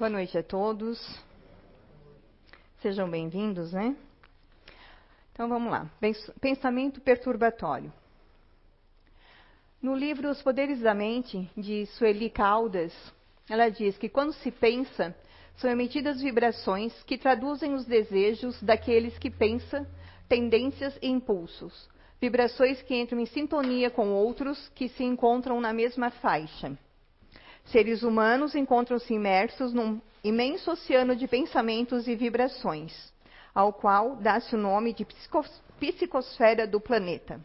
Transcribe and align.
Boa 0.00 0.08
noite 0.08 0.38
a 0.38 0.42
todos. 0.42 0.98
Sejam 2.80 3.10
bem-vindos, 3.10 3.74
né? 3.74 3.94
Então 5.30 5.46
vamos 5.46 5.70
lá. 5.70 5.90
Pensamento 6.40 7.02
perturbatório. 7.02 7.92
No 9.82 9.94
livro 9.94 10.30
Os 10.30 10.40
Poderes 10.40 10.80
da 10.80 10.94
Mente, 10.94 11.50
de 11.54 11.84
Sueli 11.84 12.30
Caldas, 12.30 12.94
ela 13.46 13.68
diz 13.68 13.98
que 13.98 14.08
quando 14.08 14.32
se 14.32 14.50
pensa, 14.50 15.14
são 15.58 15.70
emitidas 15.70 16.22
vibrações 16.22 16.94
que 17.02 17.18
traduzem 17.18 17.74
os 17.74 17.84
desejos 17.84 18.58
daqueles 18.62 19.18
que 19.18 19.28
pensam, 19.28 19.86
tendências 20.26 20.98
e 21.02 21.10
impulsos. 21.10 21.90
Vibrações 22.18 22.80
que 22.80 22.98
entram 22.98 23.20
em 23.20 23.26
sintonia 23.26 23.90
com 23.90 24.14
outros 24.14 24.66
que 24.70 24.88
se 24.88 25.04
encontram 25.04 25.60
na 25.60 25.74
mesma 25.74 26.10
faixa. 26.10 26.74
Seres 27.70 28.02
humanos 28.02 28.54
encontram-se 28.54 29.14
imersos 29.14 29.72
num 29.72 30.00
imenso 30.24 30.70
oceano 30.72 31.14
de 31.14 31.28
pensamentos 31.28 32.08
e 32.08 32.16
vibrações, 32.16 33.12
ao 33.54 33.72
qual 33.72 34.16
dá-se 34.16 34.54
o 34.54 34.58
nome 34.58 34.92
de 34.92 35.06
psicosfera 35.78 36.66
do 36.66 36.80
planeta. 36.80 37.40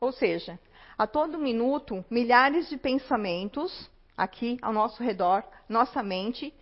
Ou 0.00 0.12
seja, 0.12 0.58
a 0.98 1.06
todo 1.06 1.38
minuto, 1.38 2.04
milhares 2.10 2.68
de 2.68 2.76
pensamentos 2.76 3.88
aqui 4.16 4.58
ao 4.60 4.72
nosso 4.72 5.02
redor, 5.02 5.44
nossa 5.68 6.02
mente, 6.02 6.52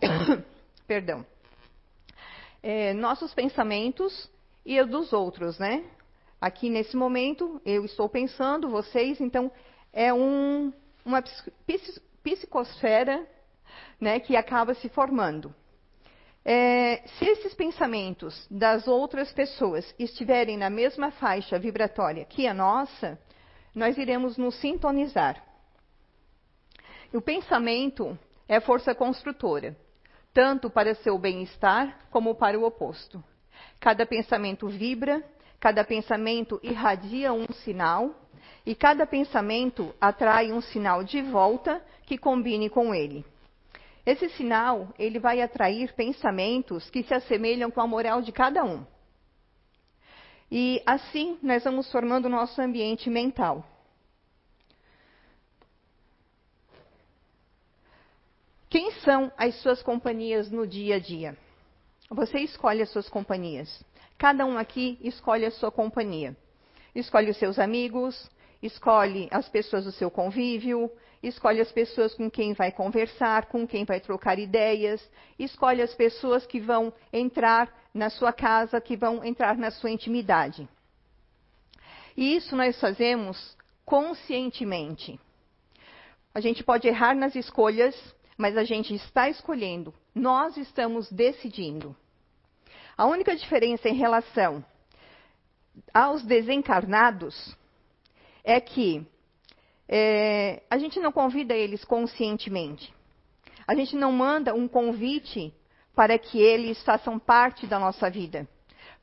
perdão, 0.86 1.24
é, 2.62 2.92
nossos 2.92 3.32
pensamentos 3.32 4.28
e 4.66 4.80
os 4.80 4.88
dos 4.88 5.12
outros, 5.12 5.58
né? 5.58 5.84
Aqui 6.40 6.68
nesse 6.68 6.96
momento 6.96 7.60
eu 7.64 7.84
estou 7.84 8.08
pensando, 8.08 8.68
vocês, 8.68 9.20
então 9.20 9.50
é 9.92 10.12
um, 10.12 10.72
uma 11.04 11.22
psicosfera 12.22 13.26
né, 14.00 14.20
que 14.20 14.36
acaba 14.36 14.74
se 14.74 14.88
formando. 14.88 15.54
É, 16.44 17.02
se 17.18 17.24
esses 17.24 17.54
pensamentos 17.54 18.46
das 18.50 18.88
outras 18.88 19.32
pessoas 19.32 19.94
estiverem 19.98 20.56
na 20.56 20.68
mesma 20.68 21.12
faixa 21.12 21.58
vibratória 21.58 22.24
que 22.24 22.48
a 22.48 22.54
nossa, 22.54 23.18
nós 23.74 23.96
iremos 23.96 24.36
nos 24.36 24.56
sintonizar. 24.56 25.42
O 27.12 27.20
pensamento 27.20 28.18
é 28.48 28.58
força 28.58 28.94
construtora, 28.94 29.76
tanto 30.34 30.68
para 30.68 30.94
seu 30.96 31.16
bem-estar 31.18 32.06
como 32.10 32.34
para 32.34 32.58
o 32.58 32.64
oposto. 32.64 33.22
Cada 33.78 34.04
pensamento 34.04 34.66
vibra, 34.66 35.22
cada 35.60 35.84
pensamento 35.84 36.58
irradia 36.62 37.32
um 37.32 37.46
sinal, 37.52 38.14
e 38.64 38.74
cada 38.74 39.06
pensamento 39.06 39.94
atrai 40.00 40.52
um 40.52 40.60
sinal 40.60 41.02
de 41.02 41.20
volta 41.20 41.84
que 42.06 42.16
combine 42.16 42.68
com 42.70 42.94
ele. 42.94 43.24
Esse 44.04 44.28
sinal, 44.30 44.88
ele 44.98 45.18
vai 45.18 45.40
atrair 45.40 45.92
pensamentos 45.94 46.90
que 46.90 47.02
se 47.02 47.14
assemelham 47.14 47.70
com 47.70 47.80
a 47.80 47.86
moral 47.86 48.20
de 48.20 48.32
cada 48.32 48.64
um. 48.64 48.84
E 50.50 50.82
assim 50.84 51.38
nós 51.42 51.64
vamos 51.64 51.90
formando 51.90 52.26
o 52.26 52.28
nosso 52.28 52.60
ambiente 52.60 53.08
mental. 53.08 53.64
Quem 58.68 58.90
são 59.00 59.30
as 59.36 59.54
suas 59.56 59.82
companhias 59.82 60.50
no 60.50 60.66
dia 60.66 60.96
a 60.96 60.98
dia? 60.98 61.36
Você 62.10 62.38
escolhe 62.40 62.82
as 62.82 62.90
suas 62.90 63.08
companhias. 63.08 63.84
Cada 64.18 64.44
um 64.44 64.58
aqui 64.58 64.98
escolhe 65.02 65.44
a 65.44 65.50
sua 65.50 65.70
companhia. 65.70 66.36
Escolhe 66.94 67.30
os 67.30 67.36
seus 67.36 67.58
amigos, 67.58 68.30
escolhe 68.62 69.28
as 69.30 69.48
pessoas 69.48 69.84
do 69.84 69.92
seu 69.92 70.10
convívio, 70.10 70.90
escolhe 71.22 71.60
as 71.60 71.72
pessoas 71.72 72.14
com 72.14 72.30
quem 72.30 72.52
vai 72.52 72.70
conversar, 72.70 73.46
com 73.46 73.66
quem 73.66 73.84
vai 73.84 74.00
trocar 74.00 74.38
ideias, 74.38 75.02
escolhe 75.38 75.82
as 75.82 75.94
pessoas 75.94 76.46
que 76.46 76.60
vão 76.60 76.92
entrar 77.12 77.72
na 77.92 78.08
sua 78.08 78.32
casa, 78.32 78.80
que 78.80 78.96
vão 78.96 79.24
entrar 79.24 79.56
na 79.56 79.70
sua 79.70 79.90
intimidade. 79.90 80.68
E 82.16 82.36
isso 82.36 82.54
nós 82.54 82.78
fazemos 82.80 83.56
conscientemente. 83.84 85.18
A 86.34 86.40
gente 86.40 86.62
pode 86.62 86.86
errar 86.86 87.14
nas 87.14 87.34
escolhas, 87.34 87.94
mas 88.36 88.56
a 88.56 88.64
gente 88.64 88.94
está 88.94 89.28
escolhendo. 89.28 89.92
Nós 90.14 90.56
estamos 90.56 91.10
decidindo. 91.10 91.96
A 92.96 93.06
única 93.06 93.34
diferença 93.34 93.88
em 93.88 93.94
relação 93.94 94.64
aos 95.92 96.22
desencarnados 96.22 97.56
é 98.44 98.60
que 98.60 99.06
é, 99.88 100.62
a 100.70 100.78
gente 100.78 100.98
não 101.00 101.12
convida 101.12 101.54
eles 101.54 101.84
conscientemente. 101.84 102.92
A 103.66 103.74
gente 103.74 103.94
não 103.94 104.12
manda 104.12 104.54
um 104.54 104.66
convite 104.66 105.52
para 105.94 106.18
que 106.18 106.40
eles 106.40 106.82
façam 106.82 107.18
parte 107.18 107.66
da 107.66 107.78
nossa 107.78 108.08
vida, 108.10 108.48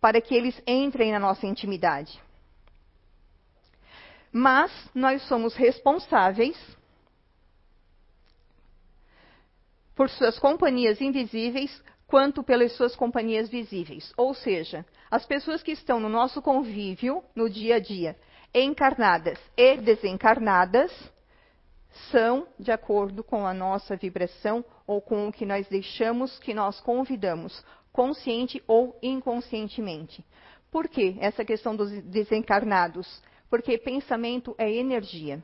para 0.01 0.19
que 0.19 0.33
eles 0.33 0.59
entrem 0.65 1.11
na 1.11 1.19
nossa 1.19 1.45
intimidade. 1.45 2.19
Mas 4.31 4.71
nós 4.93 5.21
somos 5.27 5.55
responsáveis 5.55 6.57
por 9.95 10.09
suas 10.09 10.39
companhias 10.39 11.01
invisíveis 11.01 11.83
quanto 12.07 12.43
pelas 12.43 12.71
suas 12.73 12.95
companhias 12.95 13.49
visíveis. 13.49 14.11
Ou 14.17 14.33
seja, 14.33 14.85
as 15.11 15.25
pessoas 15.25 15.61
que 15.61 15.71
estão 15.71 15.99
no 15.99 16.09
nosso 16.09 16.41
convívio 16.41 17.23
no 17.35 17.49
dia 17.49 17.75
a 17.75 17.79
dia 17.79 18.15
encarnadas 18.53 19.39
e 19.55 19.77
desencarnadas 19.77 20.91
são 22.11 22.47
de 22.57 22.71
acordo 22.71 23.23
com 23.23 23.45
a 23.45 23.53
nossa 23.53 23.95
vibração 23.95 24.63
ou 24.85 25.01
com 25.01 25.27
o 25.27 25.31
que 25.31 25.45
nós 25.45 25.67
deixamos 25.67 26.37
que 26.39 26.53
nós 26.53 26.79
convidamos, 26.79 27.63
consciente 27.91 28.63
ou 28.67 28.97
inconscientemente. 29.01 30.23
Por 30.71 30.87
que 30.87 31.17
essa 31.19 31.43
questão 31.43 31.75
dos 31.75 31.91
desencarnados? 32.03 33.21
Porque 33.49 33.77
pensamento 33.77 34.55
é 34.57 34.71
energia. 34.71 35.43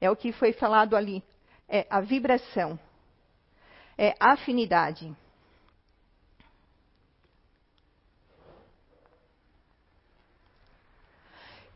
É 0.00 0.10
o 0.10 0.16
que 0.16 0.32
foi 0.32 0.52
falado 0.52 0.96
ali, 0.96 1.22
é 1.68 1.86
a 1.90 2.00
vibração, 2.00 2.78
é 3.96 4.14
afinidade. 4.20 5.14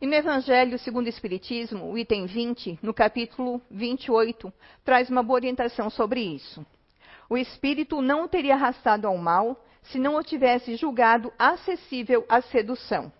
E 0.01 0.07
no 0.07 0.13
Evangelho 0.13 0.79
segundo 0.79 1.07
o 1.07 1.09
Espiritismo, 1.09 1.91
o 1.91 1.97
item 1.97 2.25
20, 2.25 2.79
no 2.81 2.93
capítulo 2.93 3.61
28, 3.69 4.51
traz 4.85 5.09
uma 5.09 5.21
boa 5.21 5.35
orientação 5.35 5.89
sobre 5.89 6.21
isso. 6.21 6.65
O 7.29 7.37
espírito 7.37 8.01
não 8.01 8.23
o 8.23 8.27
teria 8.29 8.53
arrastado 8.53 9.07
ao 9.07 9.17
mal 9.17 9.61
se 9.83 9.99
não 9.99 10.15
o 10.15 10.23
tivesse 10.23 10.77
julgado 10.77 11.33
acessível 11.37 12.25
à 12.29 12.41
sedução. 12.41 13.11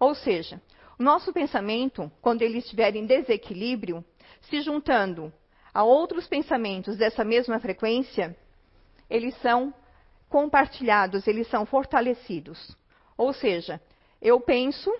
Ou 0.00 0.14
seja, 0.14 0.62
o 0.98 1.02
nosso 1.02 1.30
pensamento, 1.30 2.10
quando 2.22 2.40
ele 2.40 2.56
estiver 2.56 2.96
em 2.96 3.04
desequilíbrio, 3.04 4.02
se 4.40 4.62
juntando 4.62 5.30
a 5.74 5.84
outros 5.84 6.26
pensamentos 6.26 6.96
dessa 6.96 7.22
mesma 7.22 7.60
frequência, 7.60 8.34
eles 9.10 9.36
são 9.42 9.74
compartilhados, 10.30 11.26
eles 11.26 11.46
são 11.48 11.66
fortalecidos. 11.66 12.74
Ou 13.14 13.34
seja, 13.34 13.78
eu 14.22 14.40
penso 14.40 14.90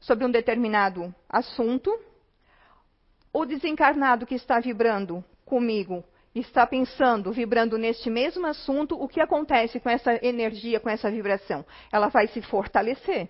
sobre 0.00 0.24
um 0.24 0.30
determinado 0.30 1.14
assunto, 1.28 1.90
o 3.32 3.44
desencarnado 3.44 4.26
que 4.26 4.34
está 4.34 4.60
vibrando 4.60 5.24
comigo 5.44 6.04
está 6.34 6.66
pensando, 6.66 7.32
vibrando 7.32 7.76
neste 7.76 8.08
mesmo 8.08 8.46
assunto, 8.46 9.00
o 9.00 9.08
que 9.08 9.20
acontece 9.20 9.80
com 9.80 9.90
essa 9.90 10.14
energia, 10.24 10.78
com 10.80 10.88
essa 10.88 11.10
vibração? 11.10 11.64
Ela 11.92 12.08
vai 12.08 12.28
se 12.28 12.40
fortalecer. 12.42 13.28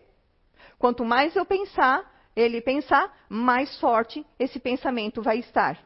Quanto 0.79 1.05
mais 1.05 1.35
eu 1.35 1.45
pensar, 1.45 2.05
ele 2.37 2.61
pensar, 2.61 3.13
mais 3.29 3.79
forte 3.81 4.25
esse 4.39 4.61
pensamento 4.61 5.23
vai 5.23 5.39
estar. 5.39 5.79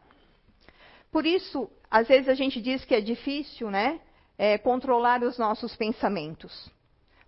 Por 1.10 1.26
isso, 1.26 1.70
às 1.90 2.08
vezes 2.08 2.28
a 2.28 2.34
gente 2.34 2.60
diz 2.60 2.84
que 2.84 2.94
é 2.94 3.00
difícil, 3.00 3.70
né, 3.70 4.00
é, 4.36 4.58
controlar 4.58 5.22
os 5.22 5.38
nossos 5.38 5.76
pensamentos. 5.76 6.70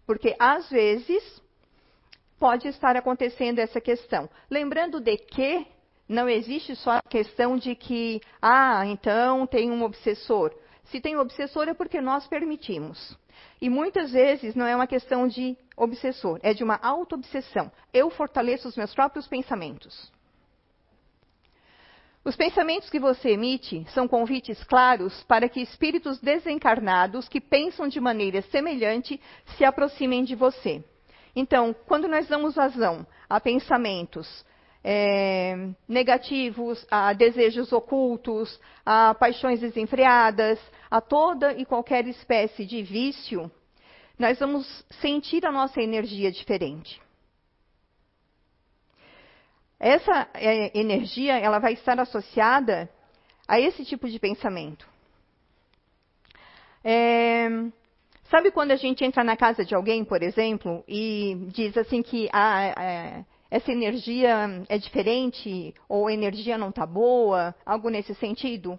Porque 0.07 0.35
às 0.39 0.69
vezes 0.71 1.43
pode 2.39 2.69
estar 2.69 2.97
acontecendo 2.97 3.59
essa 3.59 3.81
questão. 3.81 4.29
Lembrando 4.51 5.01
de 5.01 5.17
que 5.17 5.67
não 6.09 6.29
existe 6.29 6.77
só 6.77 6.93
a 6.93 7.03
questão 7.03 7.57
de 7.57 7.75
que, 7.75 8.21
ah, 8.41 8.85
então 8.87 9.47
tem 9.47 9.71
um 9.71 9.83
obsessor. 9.83 10.55
Se 10.85 11.01
tem 11.01 11.17
um 11.17 11.21
obsessor 11.21 11.69
é 11.69 11.75
porque 11.75 12.01
nós 12.01 12.27
permitimos. 12.27 13.17
E 13.61 13.71
muitas 13.71 14.13
vezes 14.13 14.55
não 14.55 14.67
é 14.67 14.77
uma 14.77 14.87
questão 14.87 15.27
de 15.27 15.57
obsessor, 15.77 16.39
é 16.43 16.53
de 16.53 16.63
uma 16.63 16.79
auto-obsessão. 16.83 17.73
Eu 17.93 18.11
fortaleço 18.11 18.69
os 18.69 18.77
meus 18.77 18.95
próprios 18.95 19.27
pensamentos. 19.27 20.13
Os 22.25 22.37
pensamentos 22.37 22.89
que 22.89 22.99
você 22.99 23.31
emite 23.31 23.85
são 23.91 24.09
convites 24.09 24.63
claros 24.65 25.23
para 25.25 25.49
que 25.49 25.61
espíritos 25.61 26.19
desencarnados 26.21 27.29
que 27.29 27.41
pensam 27.41 27.87
de 27.87 28.01
maneira 28.01 28.41
semelhante 28.43 29.21
se 29.57 29.65
aproximem 29.65 30.25
de 30.25 30.35
você. 30.35 30.83
Então, 31.35 31.75
quando 31.87 32.07
nós 32.07 32.29
damos 32.29 32.55
vazão 32.55 33.07
a 33.29 33.41
pensamentos 33.41 34.45
é, 34.85 35.71
negativos, 35.89 36.87
a 36.91 37.13
desejos 37.13 37.73
ocultos, 37.73 38.61
a 38.85 39.15
paixões 39.15 39.61
desenfreadas, 39.61 40.61
a 40.91 41.01
toda 41.01 41.53
e 41.55 41.65
qualquer 41.65 42.07
espécie 42.07 42.67
de 42.67 42.83
vício, 42.83 43.51
nós 44.19 44.39
vamos 44.39 44.85
sentir 45.01 45.45
a 45.47 45.51
nossa 45.51 45.81
energia 45.81 46.31
diferente. 46.31 47.03
Essa 49.81 50.29
é, 50.35 50.79
energia, 50.79 51.39
ela 51.39 51.59
vai 51.59 51.73
estar 51.73 51.99
associada 51.99 52.89
a 53.49 53.59
esse 53.59 53.85
tipo 53.85 54.09
de 54.09 54.19
pensamento. 54.19 54.89
É, 56.83 57.14
sabe 58.35 58.51
quando 58.51 58.73
a 58.73 58.77
gente 58.77 59.05
entra 59.05 59.23
na 59.23 59.37
casa 59.37 59.65
de 59.65 59.77
alguém, 59.77 60.05
por 60.05 60.21
exemplo, 60.21 60.83
e 60.89 61.47
diz 61.53 61.77
assim 61.77 62.03
que 62.03 62.29
ah, 62.33 62.65
é, 62.83 63.25
essa 63.49 63.71
energia 63.71 64.65
é 64.69 64.77
diferente, 64.77 65.73
ou 65.89 66.09
a 66.09 66.13
energia 66.13 66.59
não 66.59 66.71
está 66.71 66.85
boa, 66.85 67.55
algo 67.65 67.89
nesse 67.91 68.13
sentido? 68.17 68.77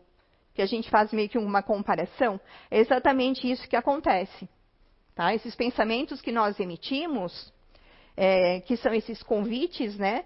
Que 0.53 0.61
a 0.61 0.65
gente 0.65 0.89
faz 0.89 1.13
meio 1.13 1.29
que 1.29 1.37
uma 1.37 1.63
comparação. 1.63 2.37
É 2.69 2.79
exatamente 2.79 3.49
isso 3.49 3.65
que 3.69 3.77
acontece. 3.77 4.49
Tá? 5.15 5.33
Esses 5.33 5.55
pensamentos 5.55 6.19
que 6.19 6.33
nós 6.33 6.59
emitimos, 6.59 7.53
é, 8.17 8.59
que 8.59 8.75
são 8.75 8.93
esses 8.93 9.23
convites, 9.23 9.97
né? 9.97 10.25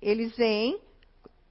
Eles 0.00 0.34
vêm 0.38 0.80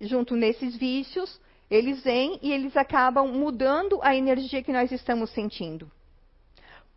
junto 0.02 0.36
nesses 0.36 0.76
vícios, 0.76 1.40
eles 1.70 2.04
vêm 2.04 2.40
e 2.42 2.52
eles 2.52 2.76
acabam 2.76 3.28
mudando 3.28 4.00
a 4.02 4.16
energia 4.16 4.64
que 4.64 4.74
nós 4.74 4.92
estamos 4.92 5.30
sentindo. 5.30 5.92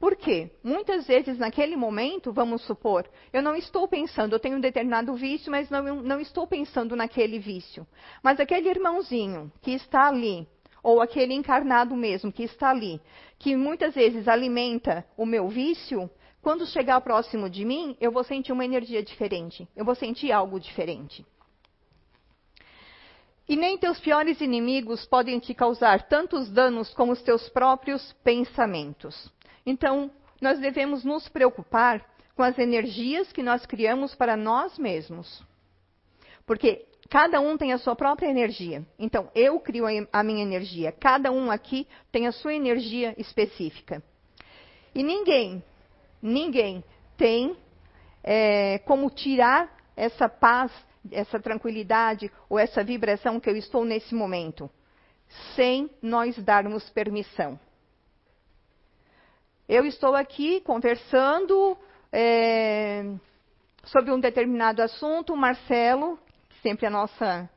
Por 0.03 0.17
quê? 0.17 0.51
Muitas 0.65 1.07
vezes, 1.07 1.39
naquele 1.39 1.77
momento, 1.77 2.33
vamos 2.33 2.63
supor, 2.63 3.09
eu 3.33 3.41
não 3.41 3.55
estou 3.55 3.87
pensando, 3.87 4.33
eu 4.33 4.41
tenho 4.41 4.57
um 4.57 4.61
determinado 4.61 5.15
vício, 5.15 5.49
mas 5.49 5.71
não, 5.71 6.03
não 6.03 6.19
estou 6.19 6.45
pensando 6.45 6.97
naquele 6.97 7.39
vício. 7.39 7.87
Mas 8.21 8.41
aquele 8.41 8.69
irmãozinho 8.69 9.53
que 9.63 9.71
está 9.71 10.09
ali, 10.09 10.45
ou 10.83 11.01
aquele 11.01 11.33
encarnado 11.35 11.95
mesmo 11.95 12.33
que 12.33 12.43
está 12.43 12.71
ali, 12.71 13.01
que 13.39 13.55
muitas 13.55 13.95
vezes 13.95 14.27
alimenta 14.27 15.07
o 15.17 15.25
meu 15.25 15.47
vício, 15.49 16.11
quando 16.43 16.67
chegar 16.67 17.01
próximo 17.01 17.49
de 17.49 17.65
mim, 17.65 17.97
eu 18.01 18.11
vou 18.11 18.25
sentir 18.25 18.51
uma 18.51 18.65
energia 18.65 19.05
diferente, 19.05 19.69
eu 19.77 19.85
vou 19.85 19.95
sentir 19.95 20.33
algo 20.33 20.59
diferente. 20.59 21.25
E 23.49 23.55
nem 23.55 23.79
teus 23.79 24.01
piores 24.01 24.41
inimigos 24.41 25.07
podem 25.07 25.39
te 25.39 25.55
causar 25.55 26.09
tantos 26.09 26.51
danos 26.51 26.93
como 26.93 27.13
os 27.13 27.23
teus 27.23 27.49
próprios 27.49 28.13
pensamentos. 28.25 29.31
Então, 29.65 30.11
nós 30.41 30.59
devemos 30.59 31.05
nos 31.05 31.29
preocupar 31.29 32.05
com 32.35 32.43
as 32.43 32.59
energias 32.59 33.31
que 33.33 33.43
nós 33.43 33.65
criamos 33.67 34.15
para 34.15 34.37
nós 34.37 34.79
mesmos. 34.79 35.45
Porque 36.47 36.87
cada 37.09 37.41
um 37.41 37.57
tem 37.57 37.73
a 37.73 37.79
sua 37.79 37.95
própria 37.95 38.29
energia. 38.29 38.85
Então, 38.99 39.31
eu 39.35 39.61
crio 39.61 39.85
a 40.13 40.23
minha 40.23 40.43
energia. 40.43 40.93
Cada 40.93 41.31
um 41.31 41.51
aqui 41.51 41.87
tem 42.11 42.27
a 42.27 42.33
sua 42.33 42.55
energia 42.55 43.15
específica. 43.19 44.03
E 44.95 45.03
ninguém, 45.03 45.63
ninguém 46.21 46.83
tem 47.17 47.57
é, 48.25 48.79
como 48.79 49.09
tirar 49.11 49.71
essa 49.97 50.29
paz 50.29 50.73
essa 51.11 51.41
tranquilidade 51.41 52.31
ou 52.49 52.59
essa 52.59 52.85
vibração 52.85 53.41
que 53.41 53.49
eu 53.49 53.57
estou 53.57 53.85
nesse 53.85 54.15
momento, 54.15 54.71
sem 55.57 55.91
nós 56.01 56.39
darmos 56.39 56.89
permissão. 56.91 57.59
Eu 59.75 59.87
estou 59.87 60.15
aqui 60.15 60.61
conversando 60.61 61.79
é, 62.13 63.05
sobre 63.85 64.13
um 64.13 64.21
determinado 64.21 64.83
assunto, 64.83 65.33
o 65.33 65.37
Marcelo, 65.37 66.19
sempre 66.63 66.85
a 66.85 66.91
nossa 66.91 67.49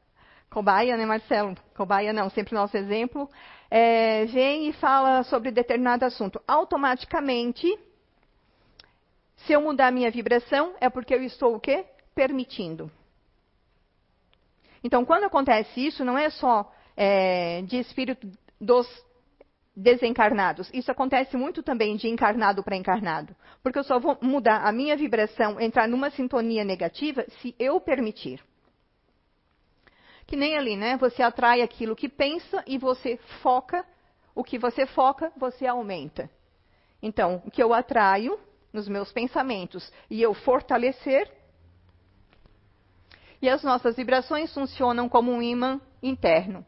cobaia, 0.50 0.96
né, 0.96 1.06
Marcelo? 1.06 1.58
Cobaia 1.76 2.14
não, 2.14 2.30
sempre 2.30 2.56
nosso 2.56 2.78
exemplo, 2.78 3.30
é, 3.70 4.24
vem 4.28 4.70
e 4.70 4.72
fala 4.72 5.24
sobre 5.24 5.52
determinado 5.52 6.06
assunto. 6.06 6.42
Automaticamente, 6.48 7.68
se 9.36 9.52
eu 9.52 9.60
mudar 9.60 9.92
minha 9.92 10.10
vibração, 10.10 10.74
é 10.80 10.90
porque 10.90 11.14
eu 11.14 11.22
estou 11.22 11.54
o 11.54 11.60
quê? 11.60 11.84
Permitindo. 12.16 12.90
Então, 14.82 15.04
quando 15.04 15.26
acontece 15.26 15.86
isso, 15.86 16.06
não 16.06 16.18
é 16.18 16.30
só 16.30 16.74
é, 16.96 17.62
de 17.64 17.78
espírito 17.78 18.26
dos 18.58 18.88
desencarnados. 19.76 20.70
Isso 20.74 20.92
acontece 20.92 21.36
muito 21.36 21.62
também 21.62 21.96
de 21.96 22.08
encarnado 22.08 22.64
para 22.64 22.76
encarnado. 22.76 23.36
Porque 23.62 23.78
eu 23.78 23.84
só 23.84 24.00
vou 24.00 24.18
mudar 24.22 24.66
a 24.66 24.72
minha 24.72 24.96
vibração, 24.96 25.60
entrar 25.60 25.88
numa 25.88 26.10
sintonia 26.10 26.64
negativa, 26.64 27.26
se 27.42 27.54
eu 27.60 27.80
permitir. 27.80 28.42
Que 30.26 30.36
nem 30.36 30.58
ali, 30.58 30.76
né? 30.76 30.98
Você 30.98 31.22
atrai 31.22 31.62
aquilo 31.62 31.96
que 31.96 32.10
pensa 32.10 32.64
e 32.66 32.78
você 32.78 33.18
foca. 33.42 33.86
O 34.34 34.44
que 34.44 34.58
você 34.58 34.86
foca, 34.86 35.32
você 35.38 35.66
aumenta. 35.66 36.30
Então, 37.02 37.42
o 37.46 37.52
que 37.52 37.62
eu 37.62 37.74
atraio 37.74 38.40
nos 38.74 38.88
meus 38.88 39.12
pensamentos 39.12 39.92
e 40.10 40.22
eu 40.22 40.34
fortalecer, 40.34 41.32
e 43.42 43.50
as 43.50 43.64
nossas 43.64 43.96
vibrações 43.96 44.54
funcionam 44.54 45.08
como 45.08 45.32
um 45.32 45.42
imã 45.42 45.80
interno. 46.02 46.66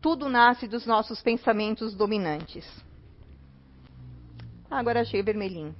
Tudo 0.00 0.28
nasce 0.28 0.68
dos 0.68 0.86
nossos 0.86 1.20
pensamentos 1.20 1.94
dominantes. 1.94 2.64
agora 4.70 5.00
achei 5.00 5.22
vermelhinho. 5.22 5.74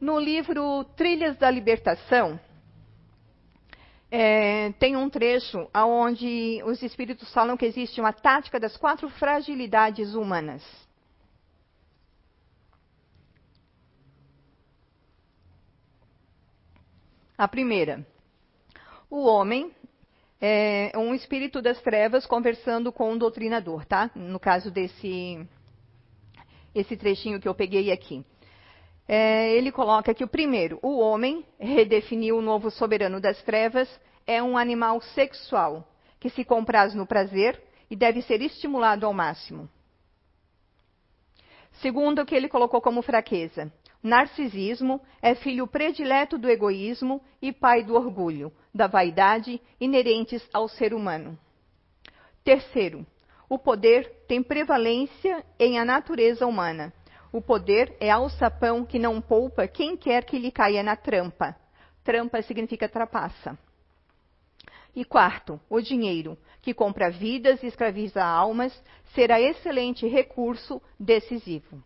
No 0.00 0.18
livro 0.18 0.84
Trilhas 0.96 1.36
da 1.36 1.48
Libertação, 1.48 2.40
é, 4.10 4.72
tem 4.72 4.96
um 4.96 5.08
trecho 5.08 5.70
onde 5.72 6.60
os 6.64 6.82
espíritos 6.82 7.32
falam 7.32 7.56
que 7.56 7.64
existe 7.64 8.00
uma 8.00 8.12
tática 8.12 8.58
das 8.58 8.76
quatro 8.76 9.08
fragilidades 9.08 10.14
humanas. 10.14 10.62
A 17.38 17.46
primeira, 17.46 18.04
o 19.08 19.24
homem 19.24 19.72
é 20.44 20.98
um 20.98 21.14
espírito 21.14 21.62
das 21.62 21.80
trevas 21.80 22.26
conversando 22.26 22.90
com 22.90 23.12
um 23.12 23.16
doutrinador, 23.16 23.86
tá? 23.86 24.10
No 24.16 24.40
caso 24.40 24.72
desse 24.72 25.46
esse 26.74 26.96
trechinho 26.96 27.38
que 27.38 27.46
eu 27.46 27.54
peguei 27.54 27.92
aqui. 27.92 28.24
É, 29.06 29.52
ele 29.52 29.70
coloca 29.70 30.12
que 30.12 30.24
o 30.24 30.28
primeiro, 30.28 30.80
o 30.82 30.98
homem, 30.98 31.44
redefiniu 31.60 32.38
o 32.38 32.42
novo 32.42 32.70
soberano 32.70 33.20
das 33.20 33.40
trevas, 33.42 33.88
é 34.26 34.42
um 34.42 34.56
animal 34.56 35.00
sexual, 35.00 35.86
que 36.18 36.30
se 36.30 36.44
compraz 36.44 36.92
no 36.92 37.06
prazer 37.06 37.62
e 37.88 37.94
deve 37.94 38.22
ser 38.22 38.40
estimulado 38.40 39.06
ao 39.06 39.12
máximo. 39.12 39.68
Segundo, 41.74 42.22
o 42.22 42.26
que 42.26 42.34
ele 42.34 42.48
colocou 42.48 42.80
como 42.80 43.02
fraqueza, 43.02 43.72
Narcisismo 44.02 45.00
é 45.20 45.34
filho 45.34 45.66
predileto 45.66 46.36
do 46.36 46.50
egoísmo 46.50 47.22
e 47.40 47.52
pai 47.52 47.84
do 47.84 47.94
orgulho, 47.94 48.52
da 48.74 48.88
vaidade 48.88 49.60
inerentes 49.80 50.42
ao 50.52 50.66
ser 50.68 50.92
humano. 50.92 51.38
Terceiro, 52.42 53.06
o 53.48 53.58
poder 53.58 54.24
tem 54.26 54.42
prevalência 54.42 55.44
em 55.56 55.78
a 55.78 55.84
natureza 55.84 56.46
humana. 56.46 56.92
O 57.32 57.40
poder 57.40 57.96
é 58.00 58.10
alçapão 58.10 58.84
que 58.84 58.98
não 58.98 59.20
poupa 59.20 59.68
quem 59.68 59.96
quer 59.96 60.24
que 60.24 60.38
lhe 60.38 60.50
caia 60.50 60.82
na 60.82 60.96
trampa. 60.96 61.54
Trampa 62.02 62.42
significa 62.42 62.88
trapaça. 62.88 63.56
E 64.96 65.04
quarto, 65.04 65.60
o 65.70 65.80
dinheiro, 65.80 66.36
que 66.60 66.74
compra 66.74 67.08
vidas 67.08 67.62
e 67.62 67.66
escraviza 67.66 68.22
almas, 68.22 68.72
será 69.14 69.40
excelente 69.40 70.08
recurso 70.08 70.82
decisivo. 70.98 71.82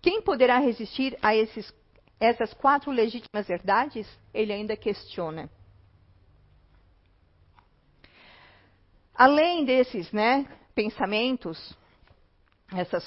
Quem 0.00 0.22
poderá 0.22 0.58
resistir 0.58 1.18
a 1.20 1.34
esses, 1.34 1.72
essas 2.20 2.54
quatro 2.54 2.90
legítimas 2.90 3.46
verdades? 3.46 4.06
Ele 4.32 4.52
ainda 4.52 4.76
questiona. 4.76 5.50
Além 9.14 9.64
desses 9.64 10.12
né, 10.12 10.46
pensamentos, 10.74 11.76
essas 12.72 13.04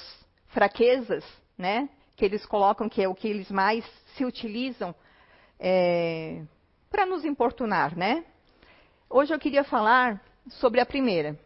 fraquezas, 0.48 1.24
né, 1.57 1.88
que 2.17 2.25
eles 2.25 2.45
colocam 2.45 2.89
que 2.89 3.01
é 3.01 3.07
o 3.07 3.15
que 3.15 3.27
eles 3.27 3.50
mais 3.50 3.86
se 4.15 4.25
utilizam 4.25 4.93
é, 5.57 6.43
para 6.89 7.05
nos 7.05 7.24
importunar, 7.24 7.98
né? 7.98 8.25
Hoje 9.10 9.33
eu 9.33 9.39
queria 9.39 9.63
falar 9.63 10.21
sobre 10.50 10.81
a 10.81 10.86
primeira. 10.86 11.39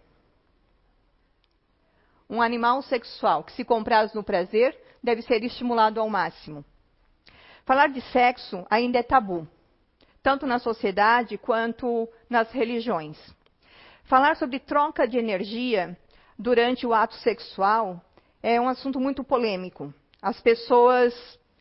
Um 2.27 2.41
animal 2.41 2.81
sexual 2.81 3.43
que 3.43 3.51
se 3.51 3.63
compraz 3.63 4.13
no 4.13 4.23
prazer 4.23 4.75
deve 5.05 5.21
ser 5.21 5.43
estimulado 5.43 6.01
ao 6.01 6.09
máximo. 6.09 6.65
Falar 7.65 7.88
de 7.88 8.01
sexo 8.12 8.65
ainda 8.69 9.00
é 9.00 9.03
tabu, 9.03 9.47
tanto 10.21 10.45
na 10.45 10.59
sociedade 10.59 11.38
quanto 11.38 12.09
nas 12.29 12.51
religiões. 12.51 13.17
Falar 14.03 14.35
sobre 14.35 14.59
troca 14.59 15.07
de 15.07 15.17
energia 15.17 15.97
durante 16.38 16.85
o 16.85 16.93
ato 16.93 17.15
sexual 17.15 18.01
é 18.43 18.59
um 18.59 18.67
assunto 18.67 19.00
muito 19.00 19.24
polêmico. 19.24 19.93
As 20.21 20.39
pessoas 20.41 21.13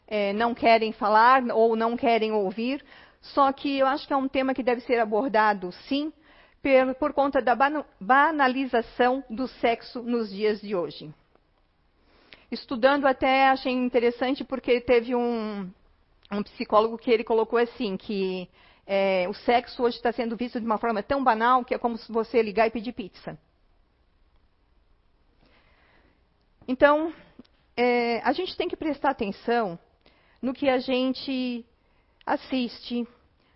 é, 0.06 0.32
não 0.32 0.54
querem 0.54 0.92
falar 0.92 1.42
ou 1.52 1.76
não 1.76 1.96
querem 1.96 2.32
ouvir 2.32 2.84
Só 3.32 3.50
que 3.52 3.78
eu 3.78 3.86
acho 3.86 4.06
que 4.06 4.12
é 4.12 4.16
um 4.16 4.28
tema 4.28 4.52
que 4.52 4.62
deve 4.62 4.82
ser 4.82 4.98
abordado, 4.98 5.72
sim, 5.88 6.12
por, 6.60 6.94
por 6.96 7.12
conta 7.14 7.40
da 7.40 7.56
banalização 7.98 9.24
do 9.30 9.48
sexo 9.48 10.02
nos 10.02 10.30
dias 10.30 10.60
de 10.60 10.76
hoje. 10.76 11.12
Estudando 12.54 13.04
até 13.06 13.49
achei 13.49 13.73
interessante 13.73 14.44
porque 14.44 14.80
teve 14.80 15.12
um, 15.12 15.68
um 16.30 16.42
psicólogo 16.44 16.96
que 16.96 17.11
ele 17.11 17.25
colocou 17.25 17.58
assim 17.58 17.96
que 17.96 18.49
é, 18.87 19.26
o 19.28 19.34
sexo 19.34 19.82
hoje 19.82 19.96
está 19.96 20.12
sendo 20.12 20.37
visto 20.37 20.61
de 20.61 20.64
uma 20.64 20.78
forma 20.78 21.02
tão 21.02 21.23
banal 21.25 21.64
que 21.64 21.75
é 21.75 21.78
como 21.78 21.99
se 21.99 22.12
você 22.12 22.40
ligar 22.40 22.68
e 22.68 22.70
pedir 22.70 22.92
pizza. 22.92 23.37
Então, 26.68 27.12
é, 27.76 28.20
a 28.20 28.32
gente 28.32 28.56
tem 28.56 28.68
que 28.68 28.76
prestar 28.76 29.11
atenção 29.11 29.76
no 30.40 30.54
que 30.54 30.68
a 30.68 30.78
gente 30.78 31.66
assiste, 32.25 33.04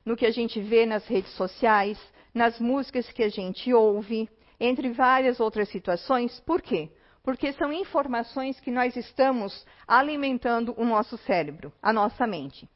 no 0.05 0.17
que 0.17 0.27
a 0.27 0.33
gente 0.33 0.61
vê 0.61 0.85
nas 0.85 1.07
redes 1.07 1.33
sociais, 1.35 1.99
nas 2.35 2.59
músicas 2.59 3.09
que 3.13 3.23
a 3.23 3.29
gente 3.29 3.73
ouve, 3.73 4.29
entre 4.59 4.91
várias 4.91 5.39
outras 5.39 5.69
situações. 5.69 6.41
Por 6.41 6.61
quê? 6.61 6.91
Porque 7.23 7.53
são 7.53 7.73
informações 7.73 8.59
que 8.61 8.71
nós 8.71 8.97
estamos 8.97 9.67
alimentando 9.87 10.75
o 10.77 10.85
nosso 10.85 11.17
cérebro, 11.19 11.73
a 11.83 11.93
nossa 11.93 12.27
mente. 12.27 12.69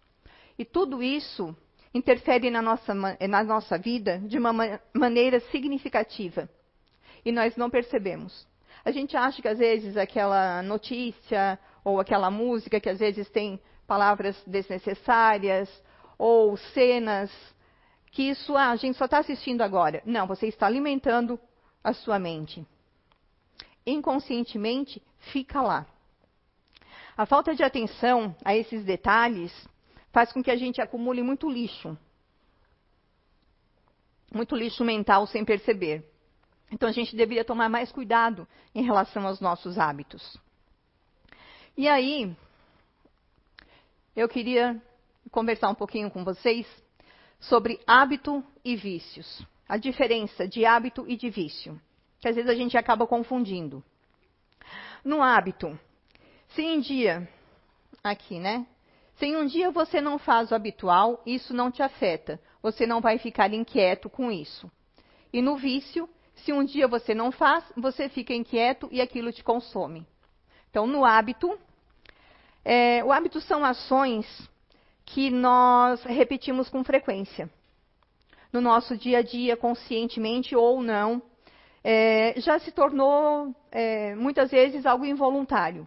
E 0.59 0.65
tudo 0.65 1.03
isso 1.03 1.57
interfere 1.95 2.51
na 2.51 2.63
nossa, 2.63 2.95
na 2.95 3.45
nossa 3.45 3.79
vida 3.79 4.19
de 4.19 4.39
uma 4.39 4.53
maneira 4.95 5.41
significativa. 5.51 6.49
E 7.25 7.33
nós 7.33 7.57
não 7.57 7.71
percebemos. 7.71 8.47
A 8.85 8.91
gente 8.91 9.17
acha 9.17 9.41
que 9.41 9.49
às 9.49 9.59
vezes 9.59 9.97
aquela 9.97 10.63
notícia 10.63 11.59
ou 11.85 12.01
aquela 12.01 12.31
música 12.31 12.81
que 12.81 12.89
às 12.89 12.99
vezes 12.99 13.29
tem 13.31 13.61
palavras 13.87 14.41
desnecessárias 14.47 15.69
ou 16.19 16.57
cenas 16.57 17.31
que 18.13 18.29
isso 18.29 18.57
ah, 18.57 18.71
a 18.71 18.77
gente 18.77 18.99
só 18.99 19.07
está 19.07 19.19
assistindo 19.19 19.63
agora. 19.63 20.03
Não, 20.05 20.27
você 20.27 20.47
está 20.47 20.67
alimentando 20.67 21.41
a 21.83 21.93
sua 21.93 22.19
mente. 22.19 22.65
Inconscientemente 23.87 25.03
fica 25.19 25.61
lá. 25.61 25.87
A 27.17 27.27
falta 27.27 27.55
de 27.55 27.63
atenção 27.63 28.35
a 28.45 28.57
esses 28.57 28.85
detalhes 28.85 29.53
faz 30.13 30.33
com 30.33 30.43
que 30.43 30.51
a 30.51 30.57
gente 30.57 30.81
acumule 30.81 31.23
muito 31.23 31.49
lixo. 31.49 31.97
Muito 34.33 34.57
lixo 34.57 34.85
mental 34.85 35.27
sem 35.27 35.45
perceber. 35.45 36.09
Então 36.71 36.89
a 36.89 36.93
gente 36.93 37.15
deveria 37.15 37.45
tomar 37.45 37.69
mais 37.69 37.93
cuidado 37.93 38.49
em 38.75 38.83
relação 38.83 39.27
aos 39.27 39.41
nossos 39.41 39.79
hábitos. 39.79 40.39
E 41.77 41.89
aí, 41.89 42.35
eu 44.17 44.29
queria 44.29 44.81
conversar 45.31 45.69
um 45.69 45.75
pouquinho 45.75 46.11
com 46.11 46.25
vocês 46.25 46.67
sobre 47.41 47.81
hábito 47.87 48.43
e 48.65 48.77
vícios. 48.77 49.45
A 49.69 49.77
diferença 49.77 50.47
de 50.47 50.65
hábito 50.65 51.05
e 51.09 51.17
de 51.17 51.29
vício. 51.29 51.81
Que 52.23 52.29
às 52.29 52.37
vezes 52.37 52.51
a 52.51 52.55
gente 52.55 52.79
acaba 52.79 53.07
confundindo. 53.07 53.85
No 55.05 55.21
hábito, 55.21 55.79
se 56.51 56.63
em 56.63 56.79
dia, 56.79 57.29
aqui, 58.03 58.39
né? 58.39 58.65
Se 59.17 59.27
em 59.27 59.37
um 59.37 59.45
dia 59.45 59.71
você 59.73 60.01
não 60.01 60.19
faz 60.19 60.51
o 60.51 60.55
habitual, 60.55 61.21
isso 61.27 61.53
não 61.53 61.71
te 61.71 61.83
afeta. 61.83 62.41
Você 62.63 62.87
não 62.87 63.01
vai 63.01 63.19
ficar 63.19 63.53
inquieto 63.53 64.09
com 64.09 64.31
isso. 64.31 64.71
E 65.33 65.43
no 65.43 65.57
vício, 65.57 66.09
se 66.37 66.53
um 66.53 66.65
dia 66.65 66.87
você 66.87 67.13
não 67.13 67.33
faz, 67.33 67.65
você 67.77 68.09
fica 68.09 68.33
inquieto 68.33 68.89
e 68.93 69.01
aquilo 69.01 69.33
te 69.33 69.43
consome. 69.43 70.07
Então, 70.71 70.87
no 70.87 71.05
hábito, 71.05 71.59
é, 72.65 73.03
o 73.05 73.11
hábito 73.11 73.41
são 73.41 73.65
ações 73.65 74.27
que 75.05 75.29
nós 75.29 76.05
repetimos 76.05 76.69
com 76.69 76.85
frequência. 76.85 77.51
No 78.53 78.61
nosso 78.61 78.97
dia 78.97 79.19
a 79.19 79.23
dia, 79.23 79.57
conscientemente 79.57 80.55
ou 80.55 80.81
não, 80.81 81.21
é, 81.85 82.35
já 82.41 82.59
se 82.59 82.71
tornou 82.71 83.55
é, 83.71 84.15
muitas 84.15 84.51
vezes 84.51 84.87
algo 84.87 85.05
involuntário. 85.05 85.87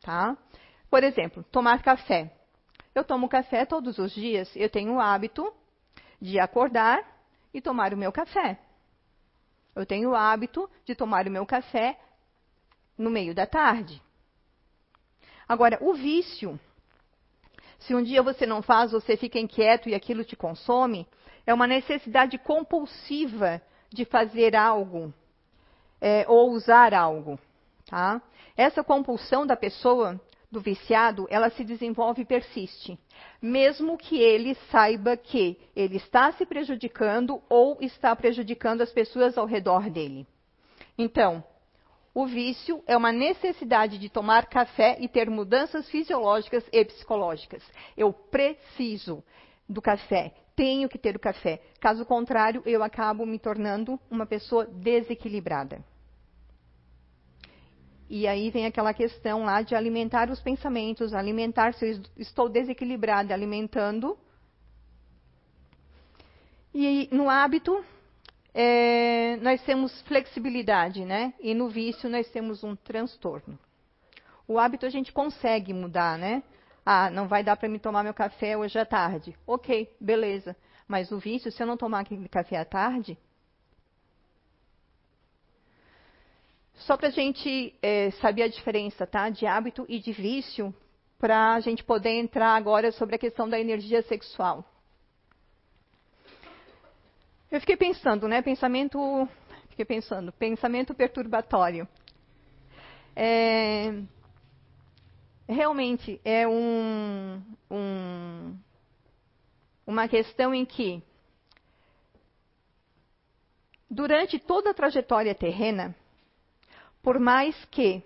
Tá? 0.00 0.36
Por 0.88 1.02
exemplo, 1.02 1.44
tomar 1.50 1.82
café. 1.82 2.32
Eu 2.94 3.04
tomo 3.04 3.28
café 3.28 3.66
todos 3.66 3.98
os 3.98 4.12
dias, 4.12 4.50
eu 4.56 4.70
tenho 4.70 4.94
o 4.94 5.00
hábito 5.00 5.52
de 6.20 6.38
acordar 6.38 7.02
e 7.52 7.60
tomar 7.60 7.92
o 7.92 7.96
meu 7.96 8.10
café. 8.10 8.58
Eu 9.74 9.84
tenho 9.84 10.10
o 10.10 10.14
hábito 10.14 10.70
de 10.84 10.94
tomar 10.94 11.26
o 11.26 11.30
meu 11.30 11.44
café 11.44 11.98
no 12.96 13.10
meio 13.10 13.34
da 13.34 13.46
tarde. 13.46 14.00
Agora, 15.46 15.78
o 15.82 15.92
vício, 15.94 16.58
se 17.78 17.94
um 17.94 18.02
dia 18.02 18.22
você 18.22 18.46
não 18.46 18.62
faz, 18.62 18.92
você 18.92 19.16
fica 19.16 19.38
inquieto 19.38 19.88
e 19.88 19.94
aquilo 19.94 20.24
te 20.24 20.34
consome, 20.34 21.06
é 21.46 21.52
uma 21.52 21.66
necessidade 21.66 22.38
compulsiva 22.38 23.62
de 23.90 24.04
fazer 24.04 24.54
algo 24.54 25.12
é, 26.00 26.24
ou 26.28 26.50
usar 26.50 26.94
algo. 26.94 27.38
Tá? 27.88 28.20
Essa 28.56 28.82
compulsão 28.82 29.46
da 29.46 29.56
pessoa, 29.56 30.20
do 30.50 30.60
viciado, 30.60 31.26
ela 31.30 31.50
se 31.50 31.64
desenvolve 31.64 32.22
e 32.22 32.26
persiste, 32.26 32.98
mesmo 33.40 33.96
que 33.96 34.18
ele 34.18 34.54
saiba 34.70 35.16
que 35.16 35.58
ele 35.74 35.96
está 35.96 36.32
se 36.32 36.46
prejudicando 36.46 37.42
ou 37.48 37.78
está 37.80 38.14
prejudicando 38.14 38.80
as 38.80 38.92
pessoas 38.92 39.36
ao 39.36 39.46
redor 39.46 39.90
dele. 39.90 40.26
Então, 40.98 41.44
o 42.14 42.26
vício 42.26 42.82
é 42.86 42.96
uma 42.96 43.12
necessidade 43.12 43.98
de 43.98 44.08
tomar 44.08 44.46
café 44.46 44.96
e 45.00 45.06
ter 45.06 45.28
mudanças 45.28 45.88
fisiológicas 45.90 46.64
e 46.72 46.82
psicológicas. 46.82 47.62
Eu 47.94 48.10
preciso 48.10 49.22
do 49.68 49.82
café, 49.82 50.32
tenho 50.56 50.88
que 50.88 50.98
ter 50.98 51.14
o 51.14 51.20
café. 51.20 51.60
Caso 51.78 52.04
contrário, 52.06 52.62
eu 52.64 52.82
acabo 52.82 53.26
me 53.26 53.38
tornando 53.38 54.00
uma 54.10 54.24
pessoa 54.24 54.66
desequilibrada. 54.66 55.84
E 58.08 58.26
aí 58.26 58.50
vem 58.50 58.66
aquela 58.66 58.94
questão 58.94 59.44
lá 59.44 59.62
de 59.62 59.74
alimentar 59.74 60.30
os 60.30 60.40
pensamentos, 60.40 61.12
alimentar 61.12 61.74
se 61.74 61.84
eu 61.84 62.00
estou 62.16 62.48
desequilibrada, 62.48 63.34
alimentando. 63.34 64.16
E 66.72 67.08
no 67.12 67.28
hábito, 67.28 67.84
é, 68.54 69.36
nós 69.42 69.60
temos 69.62 70.00
flexibilidade, 70.02 71.04
né? 71.04 71.34
E 71.40 71.52
no 71.52 71.68
vício, 71.68 72.08
nós 72.08 72.30
temos 72.30 72.62
um 72.62 72.76
transtorno. 72.76 73.58
O 74.46 74.58
hábito 74.58 74.86
a 74.86 74.90
gente 74.90 75.12
consegue 75.12 75.74
mudar, 75.74 76.16
né? 76.16 76.42
Ah, 76.86 77.10
não 77.10 77.26
vai 77.26 77.42
dar 77.42 77.56
para 77.56 77.68
me 77.68 77.80
tomar 77.80 78.04
meu 78.04 78.14
café 78.14 78.56
hoje 78.56 78.78
à 78.78 78.86
tarde. 78.86 79.36
Ok, 79.44 79.92
beleza. 80.00 80.56
Mas 80.86 81.10
o 81.10 81.18
vício, 81.18 81.50
se 81.50 81.60
eu 81.60 81.66
não 81.66 81.76
tomar 81.76 82.00
aquele 82.00 82.28
café 82.28 82.56
à 82.58 82.64
tarde, 82.64 83.18
Só 86.80 86.96
para 86.96 87.08
a 87.08 87.10
gente 87.10 87.74
é, 87.82 88.10
saber 88.12 88.42
a 88.42 88.48
diferença 88.48 89.06
tá, 89.06 89.30
de 89.30 89.46
hábito 89.46 89.86
e 89.88 89.98
de 89.98 90.12
vício, 90.12 90.74
para 91.18 91.54
a 91.54 91.60
gente 91.60 91.82
poder 91.82 92.10
entrar 92.10 92.54
agora 92.54 92.92
sobre 92.92 93.16
a 93.16 93.18
questão 93.18 93.48
da 93.48 93.58
energia 93.58 94.02
sexual. 94.02 94.64
Eu 97.50 97.60
fiquei 97.60 97.76
pensando, 97.76 98.28
né? 98.28 98.42
Pensamento. 98.42 98.98
Fiquei 99.70 99.84
pensando, 99.84 100.32
pensamento 100.32 100.94
perturbatório. 100.94 101.88
É, 103.14 103.92
realmente 105.48 106.20
é 106.24 106.46
um, 106.46 107.42
um, 107.70 108.56
uma 109.86 110.08
questão 110.08 110.54
em 110.54 110.64
que, 110.64 111.02
durante 113.90 114.38
toda 114.38 114.70
a 114.70 114.74
trajetória 114.74 115.34
terrena, 115.34 115.94
por 117.02 117.20
mais 117.20 117.54
que 117.66 118.02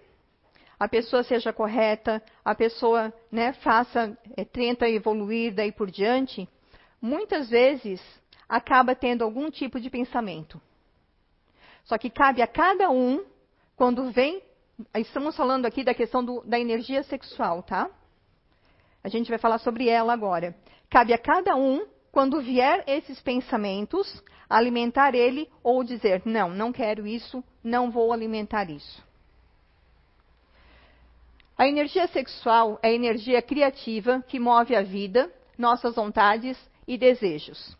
a 0.78 0.88
pessoa 0.88 1.22
seja 1.22 1.52
correta, 1.52 2.22
a 2.44 2.54
pessoa 2.54 3.12
né, 3.30 3.52
faça, 3.54 4.16
é, 4.36 4.44
tenta 4.44 4.88
evoluir 4.88 5.54
daí 5.54 5.72
por 5.72 5.90
diante, 5.90 6.48
muitas 7.00 7.48
vezes 7.48 8.00
acaba 8.48 8.94
tendo 8.94 9.24
algum 9.24 9.50
tipo 9.50 9.80
de 9.80 9.88
pensamento. 9.88 10.60
Só 11.84 11.96
que 11.96 12.10
cabe 12.10 12.42
a 12.42 12.46
cada 12.46 12.90
um, 12.90 13.24
quando 13.76 14.10
vem, 14.10 14.42
estamos 14.94 15.36
falando 15.36 15.66
aqui 15.66 15.84
da 15.84 15.94
questão 15.94 16.24
do, 16.24 16.42
da 16.42 16.58
energia 16.58 17.02
sexual, 17.02 17.62
tá? 17.62 17.90
A 19.02 19.08
gente 19.08 19.28
vai 19.28 19.38
falar 19.38 19.58
sobre 19.58 19.88
ela 19.88 20.12
agora. 20.12 20.54
Cabe 20.88 21.12
a 21.12 21.18
cada 21.18 21.56
um, 21.56 21.86
quando 22.12 22.40
vier 22.40 22.84
esses 22.86 23.20
pensamentos, 23.20 24.22
alimentar 24.48 25.14
ele 25.14 25.48
ou 25.62 25.82
dizer: 25.84 26.22
não, 26.24 26.50
não 26.50 26.72
quero 26.72 27.06
isso, 27.06 27.42
não 27.62 27.90
vou 27.90 28.12
alimentar 28.12 28.68
isso. 28.70 29.02
A 31.56 31.68
energia 31.68 32.06
sexual 32.08 32.78
é 32.82 32.88
a 32.88 32.92
energia 32.92 33.42
criativa 33.42 34.24
que 34.26 34.38
move 34.38 34.74
a 34.74 34.82
vida, 34.82 35.30
nossas 35.58 35.94
vontades 35.94 36.58
e 36.88 36.96
desejos. 36.96 37.76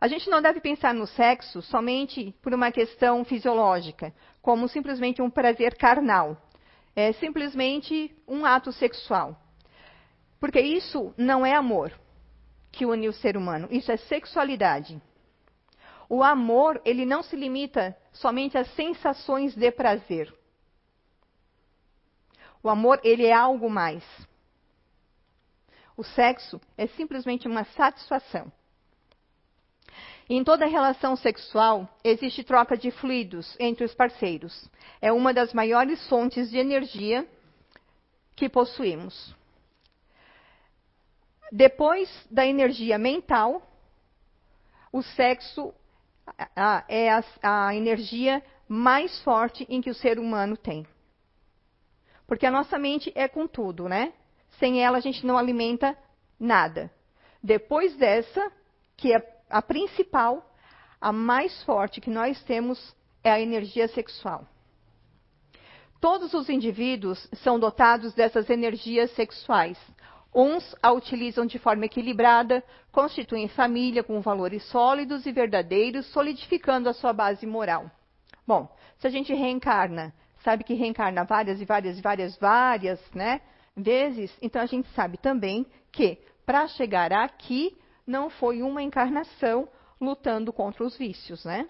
A 0.00 0.08
gente 0.08 0.30
não 0.30 0.40
deve 0.40 0.60
pensar 0.60 0.94
no 0.94 1.06
sexo 1.06 1.60
somente 1.60 2.34
por 2.40 2.54
uma 2.54 2.72
questão 2.72 3.22
fisiológica, 3.24 4.14
como 4.40 4.66
simplesmente 4.66 5.20
um 5.20 5.28
prazer 5.28 5.76
carnal. 5.76 6.36
É 6.96 7.12
simplesmente 7.12 8.16
um 8.26 8.46
ato 8.46 8.72
sexual. 8.72 9.38
Porque 10.40 10.60
isso 10.60 11.12
não 11.18 11.44
é 11.44 11.54
amor. 11.54 11.92
que 12.72 12.86
une 12.86 13.08
o 13.08 13.12
ser 13.12 13.36
humano. 13.36 13.68
Isso 13.70 13.90
é 13.90 13.96
sexualidade. 13.96 15.02
O 16.08 16.22
amor, 16.22 16.80
ele 16.84 17.04
não 17.04 17.22
se 17.22 17.36
limita 17.36 17.96
somente 18.12 18.56
às 18.56 18.68
sensações 18.74 19.54
de 19.54 19.70
prazer. 19.70 20.32
O 22.62 22.68
amor, 22.68 23.00
ele 23.02 23.26
é 23.26 23.32
algo 23.32 23.68
mais. 23.68 24.04
O 25.96 26.04
sexo 26.04 26.60
é 26.76 26.86
simplesmente 26.86 27.48
uma 27.48 27.64
satisfação. 27.64 28.50
Em 30.32 30.44
toda 30.44 30.64
relação 30.64 31.16
sexual, 31.16 31.88
existe 32.04 32.44
troca 32.44 32.76
de 32.76 32.92
fluidos 32.92 33.56
entre 33.58 33.84
os 33.84 33.92
parceiros. 33.92 34.70
É 35.02 35.10
uma 35.10 35.34
das 35.34 35.52
maiores 35.52 36.08
fontes 36.08 36.48
de 36.48 36.56
energia 36.56 37.26
que 38.36 38.48
possuímos. 38.48 39.34
Depois 41.50 42.08
da 42.30 42.46
energia 42.46 42.96
mental, 42.96 43.60
o 44.92 45.02
sexo 45.02 45.74
é 46.86 47.10
a, 47.10 47.24
a 47.42 47.74
energia 47.74 48.40
mais 48.68 49.20
forte 49.24 49.66
em 49.68 49.80
que 49.80 49.90
o 49.90 49.94
ser 49.94 50.16
humano 50.16 50.56
tem. 50.56 50.86
Porque 52.28 52.46
a 52.46 52.52
nossa 52.52 52.78
mente 52.78 53.10
é 53.16 53.26
com 53.26 53.48
tudo, 53.48 53.88
né? 53.88 54.12
Sem 54.60 54.80
ela 54.80 54.98
a 54.98 55.00
gente 55.00 55.26
não 55.26 55.36
alimenta 55.36 55.98
nada. 56.38 56.88
Depois 57.42 57.96
dessa, 57.96 58.52
que 58.96 59.12
é 59.12 59.39
a 59.50 59.60
principal, 59.60 60.54
a 61.00 61.12
mais 61.12 61.62
forte 61.64 62.00
que 62.00 62.10
nós 62.10 62.42
temos 62.44 62.94
é 63.22 63.30
a 63.30 63.40
energia 63.40 63.88
sexual. 63.88 64.46
Todos 66.00 66.32
os 66.32 66.48
indivíduos 66.48 67.28
são 67.42 67.58
dotados 67.58 68.14
dessas 68.14 68.48
energias 68.48 69.10
sexuais, 69.10 69.76
Uns 70.34 70.76
a 70.80 70.92
utilizam 70.92 71.44
de 71.44 71.58
forma 71.58 71.86
equilibrada, 71.86 72.62
constituem 72.92 73.48
família 73.48 74.02
com 74.04 74.20
valores 74.20 74.62
sólidos 74.66 75.26
e 75.26 75.32
verdadeiros, 75.32 76.06
solidificando 76.06 76.88
a 76.88 76.92
sua 76.92 77.12
base 77.12 77.44
moral. 77.46 77.90
Bom, 78.46 78.68
se 78.98 79.06
a 79.06 79.10
gente 79.10 79.34
reencarna, 79.34 80.14
sabe 80.44 80.62
que 80.62 80.74
reencarna 80.74 81.24
várias 81.24 81.60
e 81.60 81.64
várias 81.64 81.98
e 81.98 82.02
várias, 82.02 82.36
várias, 82.38 83.00
né, 83.12 83.40
vezes, 83.76 84.32
então 84.40 84.62
a 84.62 84.66
gente 84.66 84.88
sabe 84.90 85.18
também 85.18 85.66
que 85.90 86.18
para 86.46 86.68
chegar 86.68 87.12
aqui 87.12 87.76
não 88.06 88.30
foi 88.30 88.62
uma 88.62 88.82
encarnação 88.82 89.68
lutando 90.00 90.52
contra 90.52 90.84
os 90.84 90.96
vícios, 90.96 91.44
né? 91.44 91.68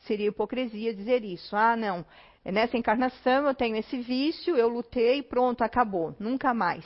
Seria 0.00 0.28
hipocrisia 0.28 0.94
dizer 0.94 1.24
isso. 1.24 1.56
Ah, 1.56 1.76
não, 1.76 2.04
nessa 2.44 2.76
encarnação 2.76 3.46
eu 3.46 3.54
tenho 3.54 3.76
esse 3.76 3.98
vício, 3.98 4.56
eu 4.56 4.68
lutei, 4.68 5.22
pronto, 5.22 5.62
acabou, 5.62 6.14
nunca 6.18 6.52
mais 6.54 6.84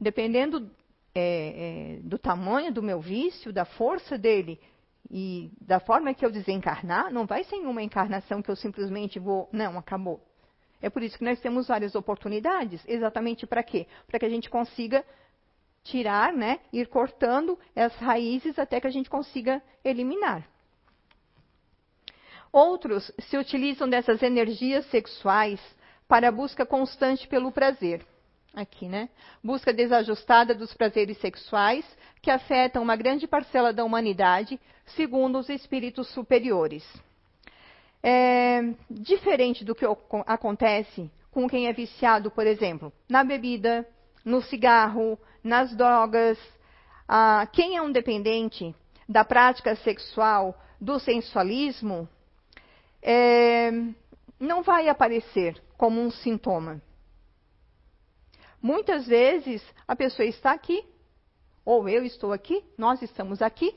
dependendo 0.00 0.70
é, 1.14 1.96
é, 1.96 2.00
do 2.02 2.18
tamanho 2.18 2.72
do 2.72 2.82
meu 2.82 3.00
vício, 3.00 3.52
da 3.52 3.64
força 3.64 4.18
dele 4.18 4.60
e 5.10 5.50
da 5.60 5.80
forma 5.80 6.14
que 6.14 6.24
eu 6.24 6.30
desencarnar, 6.30 7.12
não 7.12 7.26
vai 7.26 7.44
ser 7.44 7.56
uma 7.56 7.82
encarnação 7.82 8.42
que 8.42 8.50
eu 8.50 8.56
simplesmente 8.56 9.18
vou, 9.18 9.48
não, 9.52 9.78
acabou. 9.78 10.20
É 10.82 10.90
por 10.90 11.02
isso 11.02 11.16
que 11.16 11.24
nós 11.24 11.40
temos 11.40 11.68
várias 11.68 11.94
oportunidades. 11.94 12.82
Exatamente 12.86 13.46
para 13.46 13.62
quê? 13.62 13.86
Para 14.06 14.18
que 14.18 14.26
a 14.26 14.28
gente 14.28 14.50
consiga 14.50 15.04
tirar, 15.84 16.32
né, 16.32 16.58
ir 16.72 16.88
cortando 16.88 17.58
as 17.76 17.94
raízes 17.96 18.58
até 18.58 18.80
que 18.80 18.86
a 18.86 18.90
gente 18.90 19.08
consiga 19.08 19.62
eliminar. 19.84 20.48
Outros 22.50 23.12
se 23.18 23.36
utilizam 23.36 23.88
dessas 23.88 24.22
energias 24.22 24.86
sexuais 24.86 25.60
para 26.08 26.28
a 26.28 26.32
busca 26.32 26.64
constante 26.64 27.28
pelo 27.28 27.52
prazer 27.52 28.04
aqui, 28.54 28.88
né? 28.88 29.08
Busca 29.42 29.72
desajustada 29.72 30.54
dos 30.54 30.72
prazeres 30.72 31.18
sexuais 31.18 31.84
que 32.22 32.30
afetam 32.30 32.82
uma 32.82 32.96
grande 32.96 33.26
parcela 33.26 33.72
da 33.72 33.84
humanidade, 33.84 34.60
segundo 34.86 35.38
os 35.38 35.48
espíritos 35.48 36.08
superiores. 36.10 36.84
É 38.02 38.62
diferente 38.88 39.64
do 39.64 39.74
que 39.74 39.84
acontece 40.26 41.10
com 41.30 41.48
quem 41.48 41.66
é 41.66 41.72
viciado, 41.72 42.30
por 42.30 42.46
exemplo, 42.46 42.92
na 43.08 43.24
bebida, 43.24 43.86
no 44.24 44.40
cigarro, 44.40 45.18
nas 45.44 45.76
drogas. 45.76 46.38
Ah, 47.06 47.46
quem 47.52 47.76
é 47.76 47.82
um 47.82 47.92
dependente 47.92 48.74
da 49.06 49.24
prática 49.24 49.76
sexual, 49.76 50.58
do 50.80 50.98
sensualismo, 50.98 52.08
é, 53.02 53.70
não 54.40 54.62
vai 54.62 54.88
aparecer 54.88 55.62
como 55.76 56.00
um 56.00 56.10
sintoma. 56.10 56.80
Muitas 58.60 59.06
vezes 59.06 59.62
a 59.86 59.94
pessoa 59.94 60.26
está 60.26 60.52
aqui, 60.52 60.82
ou 61.64 61.86
eu 61.86 62.02
estou 62.04 62.32
aqui, 62.32 62.64
nós 62.78 63.02
estamos 63.02 63.42
aqui, 63.42 63.76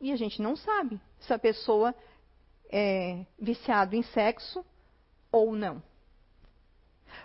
e 0.00 0.12
a 0.12 0.16
gente 0.16 0.42
não 0.42 0.56
sabe 0.56 1.00
se 1.20 1.32
a 1.32 1.38
pessoa 1.38 1.94
é 2.70 3.24
viciado 3.38 3.94
em 3.94 4.02
sexo 4.02 4.64
ou 5.30 5.52
não. 5.52 5.82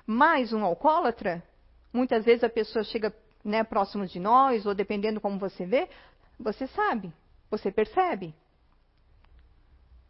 Mas 0.05 0.53
um 0.53 0.63
alcoólatra, 0.63 1.43
muitas 1.93 2.25
vezes 2.25 2.43
a 2.43 2.49
pessoa 2.49 2.83
chega 2.83 3.15
né, 3.43 3.63
próximo 3.63 4.05
de 4.07 4.19
nós, 4.19 4.65
ou 4.65 4.73
dependendo 4.73 5.21
como 5.21 5.37
você 5.37 5.65
vê, 5.65 5.87
você 6.39 6.65
sabe, 6.67 7.13
você 7.49 7.71
percebe. 7.71 8.33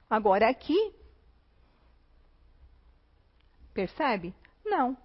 Agora 0.09 0.49
aqui, 0.49 0.93
percebe? 3.73 4.33
Não. 4.63 4.95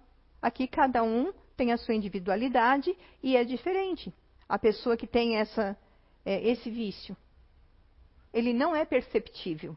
Aqui 0.41 0.67
cada 0.67 1.03
um 1.03 1.33
tem 1.57 1.73
a 1.73 1.77
sua 1.77 1.93
individualidade 1.93 2.95
e 3.21 3.35
é 3.35 3.43
diferente. 3.43 4.13
A 4.47 4.57
pessoa 4.57 4.95
que 4.95 5.05
tem 5.05 5.37
essa, 5.37 5.77
é, 6.25 6.47
esse 6.47 6.69
vício, 6.69 7.17
ele 8.31 8.53
não 8.53 8.75
é 8.75 8.85
perceptível. 8.85 9.75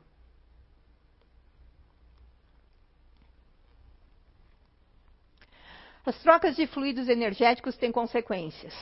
As 6.05 6.19
trocas 6.19 6.57
de 6.57 6.67
fluidos 6.67 7.09
energéticos 7.09 7.77
têm 7.77 7.93
consequências. 7.93 8.75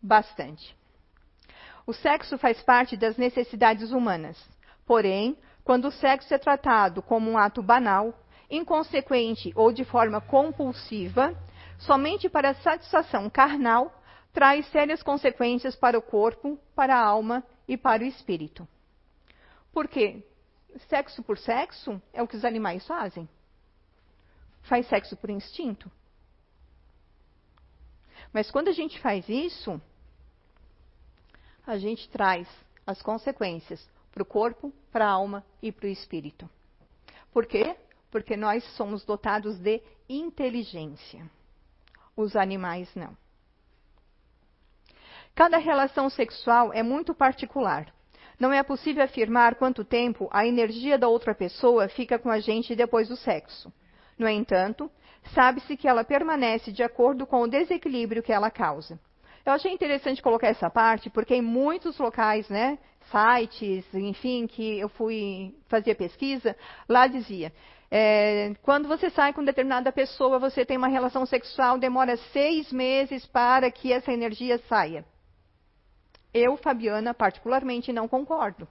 Bastante. 0.00 0.76
O 1.86 1.92
sexo 1.92 2.36
faz 2.36 2.62
parte 2.62 2.96
das 2.96 3.16
necessidades 3.16 3.92
humanas. 3.92 4.38
Porém, 4.84 5.38
quando 5.62 5.88
o 5.88 5.92
sexo 5.92 6.34
é 6.34 6.38
tratado 6.38 7.00
como 7.00 7.30
um 7.30 7.38
ato 7.38 7.62
banal, 7.62 8.12
inconsequente 8.50 9.52
ou 9.54 9.72
de 9.72 9.84
forma 9.84 10.20
compulsiva, 10.20 11.34
somente 11.78 12.28
para 12.28 12.52
satisfação 12.54 13.30
carnal, 13.30 14.02
traz 14.30 14.66
sérias 14.68 15.02
consequências 15.02 15.74
para 15.74 15.98
o 15.98 16.02
corpo, 16.02 16.58
para 16.74 16.94
a 16.94 17.02
alma 17.02 17.42
e 17.66 17.76
para 17.76 18.02
o 18.02 18.06
espírito. 18.06 18.68
Por 19.72 19.88
quê? 19.88 20.22
Sexo 20.88 21.22
por 21.22 21.38
sexo 21.38 22.02
é 22.12 22.22
o 22.22 22.28
que 22.28 22.36
os 22.36 22.44
animais 22.44 22.86
fazem. 22.86 23.26
Faz 24.62 24.86
sexo 24.88 25.16
por 25.16 25.30
instinto. 25.30 25.90
Mas 28.34 28.50
quando 28.50 28.68
a 28.68 28.72
gente 28.72 29.00
faz 29.00 29.26
isso, 29.28 29.80
a 31.66 31.78
gente 31.78 32.06
traz 32.10 32.46
as 32.86 33.00
consequências 33.00 33.88
para 34.12 34.22
o 34.22 34.26
corpo, 34.26 34.70
para 34.92 35.06
a 35.06 35.10
alma 35.10 35.42
e 35.62 35.72
para 35.72 35.86
o 35.86 35.90
espírito. 35.90 36.50
Por 37.32 37.46
quê? 37.46 37.74
porque 38.14 38.36
nós 38.36 38.62
somos 38.76 39.04
dotados 39.04 39.58
de 39.58 39.82
inteligência. 40.08 41.28
Os 42.16 42.36
animais 42.36 42.88
não. 42.94 43.16
Cada 45.34 45.58
relação 45.58 46.08
sexual 46.08 46.72
é 46.72 46.80
muito 46.80 47.12
particular. 47.12 47.92
Não 48.38 48.52
é 48.52 48.62
possível 48.62 49.02
afirmar 49.02 49.56
quanto 49.56 49.84
tempo 49.84 50.28
a 50.30 50.46
energia 50.46 50.96
da 50.96 51.08
outra 51.08 51.34
pessoa 51.34 51.88
fica 51.88 52.16
com 52.16 52.30
a 52.30 52.38
gente 52.38 52.76
depois 52.76 53.08
do 53.08 53.16
sexo. 53.16 53.72
No 54.16 54.28
entanto, 54.28 54.88
sabe-se 55.32 55.76
que 55.76 55.88
ela 55.88 56.04
permanece 56.04 56.72
de 56.72 56.82
acordo 56.82 57.26
com 57.26 57.42
o 57.42 57.48
desequilíbrio 57.48 58.22
que 58.22 58.32
ela 58.32 58.50
causa. 58.50 58.98
Eu 59.44 59.52
achei 59.52 59.72
interessante 59.72 60.22
colocar 60.22 60.48
essa 60.48 60.70
parte, 60.70 61.10
porque 61.10 61.34
em 61.34 61.42
muitos 61.42 61.98
locais, 61.98 62.48
né, 62.48 62.78
sites, 63.10 63.84
enfim, 63.94 64.46
que 64.46 64.78
eu 64.78 64.88
fui 64.88 65.54
fazer 65.68 65.94
pesquisa, 65.94 66.56
lá 66.88 67.06
dizia: 67.06 67.52
é, 67.90 68.54
quando 68.62 68.88
você 68.88 69.10
sai 69.10 69.32
com 69.32 69.44
determinada 69.44 69.92
pessoa, 69.92 70.38
você 70.38 70.64
tem 70.64 70.76
uma 70.76 70.88
relação 70.88 71.26
sexual, 71.26 71.78
demora 71.78 72.16
seis 72.32 72.72
meses 72.72 73.26
para 73.26 73.70
que 73.70 73.92
essa 73.92 74.12
energia 74.12 74.58
saia. 74.68 75.04
Eu, 76.32 76.56
Fabiana, 76.56 77.14
particularmente, 77.14 77.92
não 77.92 78.08
concordo. 78.08 78.66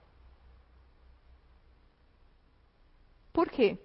Por 3.32 3.50
quê? 3.50 3.78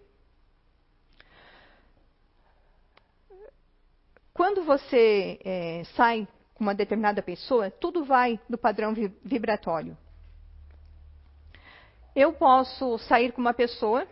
Quando 4.39 4.63
você 4.63 5.37
é, 5.45 5.83
sai 5.97 6.29
com 6.55 6.63
uma 6.63 6.73
determinada 6.73 7.21
pessoa, 7.21 7.73
tudo 7.73 8.05
vai 8.05 8.39
do 8.49 8.57
padrão 8.57 8.95
vibratório. 9.25 9.99
Eu 12.15 12.33
posso 12.33 12.99
sair 12.99 13.33
com 13.33 13.41
uma 13.41 13.53
pessoa 13.53 14.07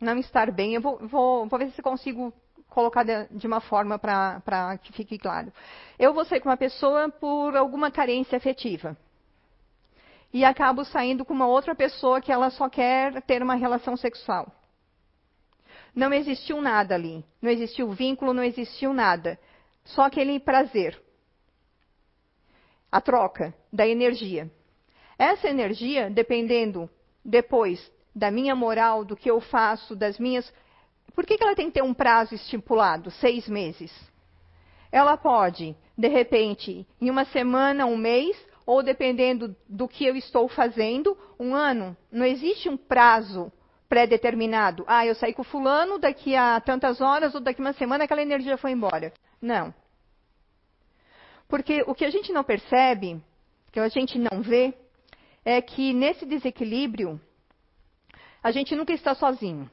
não 0.00 0.18
estar 0.18 0.50
bem, 0.50 0.74
eu 0.74 0.80
vou, 0.80 0.98
vou, 1.06 1.46
vou 1.46 1.56
ver 1.56 1.70
se 1.70 1.80
consigo 1.82 2.32
colocar 2.68 3.04
de, 3.04 3.28
de 3.30 3.46
uma 3.46 3.60
forma 3.60 3.96
para 3.96 4.76
que 4.78 4.92
fique 4.92 5.16
claro. 5.16 5.52
Eu 5.96 6.12
vou 6.12 6.24
sair 6.24 6.40
com 6.40 6.48
uma 6.48 6.56
pessoa 6.56 7.08
por 7.08 7.56
alguma 7.56 7.92
carência 7.92 8.36
afetiva. 8.36 8.96
E 10.32 10.44
acabo 10.44 10.84
saindo 10.84 11.24
com 11.24 11.32
uma 11.32 11.46
outra 11.46 11.76
pessoa 11.76 12.20
que 12.20 12.32
ela 12.32 12.50
só 12.50 12.68
quer 12.68 13.22
ter 13.22 13.40
uma 13.40 13.54
relação 13.54 13.96
sexual. 13.96 14.50
Não 15.94 16.12
existiu 16.12 16.60
nada 16.60 16.96
ali. 16.96 17.24
Não 17.40 17.48
existiu 17.48 17.92
vínculo, 17.92 18.34
não 18.34 18.42
existiu 18.42 18.92
nada. 18.92 19.38
Só 19.84 20.02
aquele 20.02 20.38
prazer. 20.38 21.00
A 22.90 23.00
troca 23.00 23.54
da 23.72 23.86
energia. 23.86 24.50
Essa 25.18 25.48
energia, 25.48 26.10
dependendo 26.10 26.88
depois 27.24 27.92
da 28.14 28.30
minha 28.30 28.54
moral, 28.54 29.04
do 29.04 29.16
que 29.16 29.30
eu 29.30 29.40
faço, 29.40 29.94
das 29.94 30.18
minhas. 30.18 30.52
Por 31.14 31.26
que, 31.26 31.36
que 31.36 31.44
ela 31.44 31.54
tem 31.54 31.66
que 31.66 31.74
ter 31.74 31.82
um 31.82 31.94
prazo 31.94 32.34
estipulado, 32.34 33.10
seis 33.10 33.48
meses? 33.48 33.92
Ela 34.90 35.16
pode, 35.16 35.76
de 35.96 36.08
repente, 36.08 36.86
em 37.00 37.10
uma 37.10 37.24
semana, 37.26 37.86
um 37.86 37.96
mês, 37.96 38.36
ou 38.66 38.82
dependendo 38.82 39.54
do 39.68 39.86
que 39.86 40.04
eu 40.04 40.16
estou 40.16 40.48
fazendo, 40.48 41.16
um 41.38 41.54
ano. 41.54 41.96
Não 42.10 42.24
existe 42.24 42.68
um 42.68 42.76
prazo 42.76 43.52
pré-determinado. 43.88 44.84
Ah, 44.86 45.04
eu 45.04 45.14
saí 45.14 45.34
com 45.34 45.42
fulano, 45.42 45.98
daqui 45.98 46.36
a 46.36 46.60
tantas 46.60 47.00
horas 47.00 47.34
ou 47.34 47.40
daqui 47.40 47.60
a 47.60 47.64
uma 47.64 47.72
semana 47.72 48.04
aquela 48.04 48.22
energia 48.22 48.56
foi 48.56 48.70
embora. 48.70 49.12
Não. 49.40 49.74
Porque 51.48 51.82
o 51.86 51.94
que 51.94 52.04
a 52.04 52.10
gente 52.10 52.32
não 52.32 52.44
percebe, 52.44 53.20
que 53.72 53.80
a 53.80 53.88
gente 53.88 54.18
não 54.18 54.42
vê, 54.42 54.74
é 55.44 55.60
que 55.60 55.92
nesse 55.92 56.24
desequilíbrio 56.26 57.20
a 58.42 58.50
gente 58.50 58.74
nunca 58.74 58.92
está 58.92 59.14
sozinho. 59.14 59.70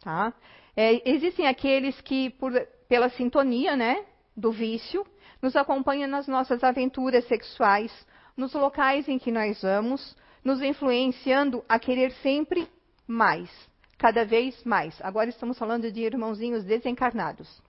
Tá? 0.00 0.32
É, 0.76 1.08
existem 1.08 1.46
aqueles 1.46 2.00
que, 2.00 2.30
por, 2.30 2.52
pela 2.88 3.08
sintonia 3.10 3.76
né, 3.76 4.04
do 4.36 4.50
vício, 4.50 5.06
nos 5.40 5.56
acompanham 5.56 6.08
nas 6.08 6.26
nossas 6.26 6.62
aventuras 6.64 7.24
sexuais, 7.26 7.92
nos 8.36 8.52
locais 8.54 9.08
em 9.08 9.18
que 9.18 9.30
nós 9.30 9.62
vamos, 9.62 10.16
nos 10.44 10.62
influenciando 10.62 11.64
a 11.68 11.78
querer 11.78 12.12
sempre 12.22 12.68
mais, 13.06 13.50
cada 13.98 14.24
vez 14.24 14.62
mais. 14.64 15.00
Agora 15.02 15.28
estamos 15.28 15.58
falando 15.58 15.90
de 15.90 16.00
irmãozinhos 16.00 16.64
desencarnados. 16.64 17.62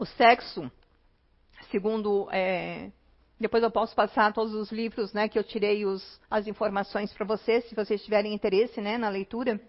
O 0.00 0.06
sexo, 0.06 0.72
segundo. 1.70 2.26
É, 2.32 2.90
depois 3.38 3.62
eu 3.62 3.70
posso 3.70 3.94
passar 3.94 4.32
todos 4.32 4.54
os 4.54 4.72
livros 4.72 5.12
né, 5.12 5.28
que 5.28 5.38
eu 5.38 5.44
tirei 5.44 5.84
os, 5.84 6.18
as 6.30 6.46
informações 6.46 7.12
para 7.12 7.26
vocês, 7.26 7.68
se 7.68 7.74
vocês 7.74 8.02
tiverem 8.02 8.32
interesse 8.32 8.80
né, 8.80 8.96
na 8.96 9.10
leitura. 9.10 9.60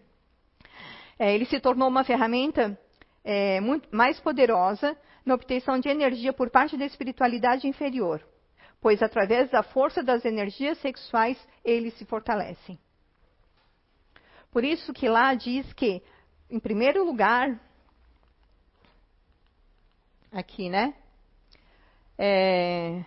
É, 1.20 1.36
ele 1.36 1.44
se 1.44 1.60
tornou 1.60 1.90
uma 1.90 2.06
ferramenta 2.06 2.80
é, 3.26 3.60
muito 3.60 3.94
mais 3.94 4.22
poderosa 4.22 4.98
na 5.26 5.36
obtenção 5.36 5.78
de 5.78 5.90
energia 5.90 6.32
por 6.32 6.50
parte 6.50 6.78
da 6.78 6.86
espiritualidade 6.86 7.68
inferior 7.68 8.26
pois 8.80 9.04
através 9.04 9.48
da 9.52 9.62
força 9.62 10.02
das 10.02 10.26
energias 10.26 10.76
sexuais 10.80 11.38
eles 11.64 11.94
se 12.00 12.06
fortalecem. 12.06 12.80
Por 14.52 14.64
isso 14.64 14.92
que 14.92 15.08
lá 15.08 15.36
diz 15.36 15.72
que, 15.74 16.02
em 16.50 16.60
primeiro 16.60 17.06
lugar, 17.06 17.62
aqui, 20.32 20.70
né? 20.70 20.94
É, 22.18 23.04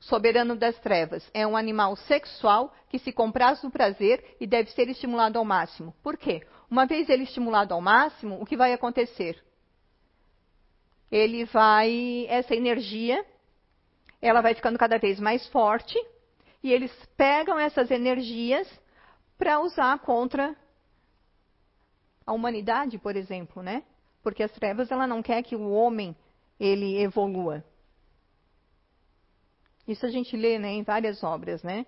soberano 0.00 0.54
das 0.54 0.78
trevas 0.80 1.28
é 1.32 1.46
um 1.46 1.56
animal 1.56 1.96
sexual 1.96 2.72
que 2.88 2.98
se 2.98 3.12
compraz 3.12 3.60
do 3.62 3.70
prazer 3.70 4.36
e 4.40 4.46
deve 4.46 4.70
ser 4.70 4.88
estimulado 4.88 5.38
ao 5.38 5.44
máximo. 5.44 5.94
Por 6.02 6.16
quê? 6.16 6.46
Uma 6.70 6.86
vez 6.86 7.08
ele 7.08 7.24
estimulado 7.24 7.74
ao 7.74 7.80
máximo, 7.80 8.40
o 8.40 8.46
que 8.46 8.56
vai 8.56 8.72
acontecer? 8.72 9.42
Ele 11.10 11.44
vai, 11.46 12.26
essa 12.28 12.54
energia 12.54 13.24
ela 14.20 14.40
vai 14.40 14.54
ficando 14.54 14.78
cada 14.78 14.98
vez 14.98 15.18
mais 15.20 15.46
forte 15.48 15.96
e 16.62 16.72
eles 16.72 16.92
pegam 17.16 17.58
essas 17.58 17.90
energias 17.90 18.68
para 19.36 19.60
usar 19.60 19.98
contra 20.00 20.56
a 22.26 22.32
humanidade, 22.32 22.98
por 22.98 23.16
exemplo, 23.16 23.62
né? 23.62 23.84
Porque 24.22 24.42
as 24.42 24.50
trevas 24.52 24.90
ela 24.90 25.06
não 25.06 25.22
quer 25.22 25.42
que 25.42 25.54
o 25.54 25.70
homem 25.70 26.16
ele 26.58 27.00
evolua. 27.00 27.64
Isso 29.86 30.04
a 30.04 30.10
gente 30.10 30.36
lê, 30.36 30.58
né, 30.58 30.70
em 30.72 30.82
várias 30.82 31.22
obras, 31.22 31.62
né? 31.62 31.86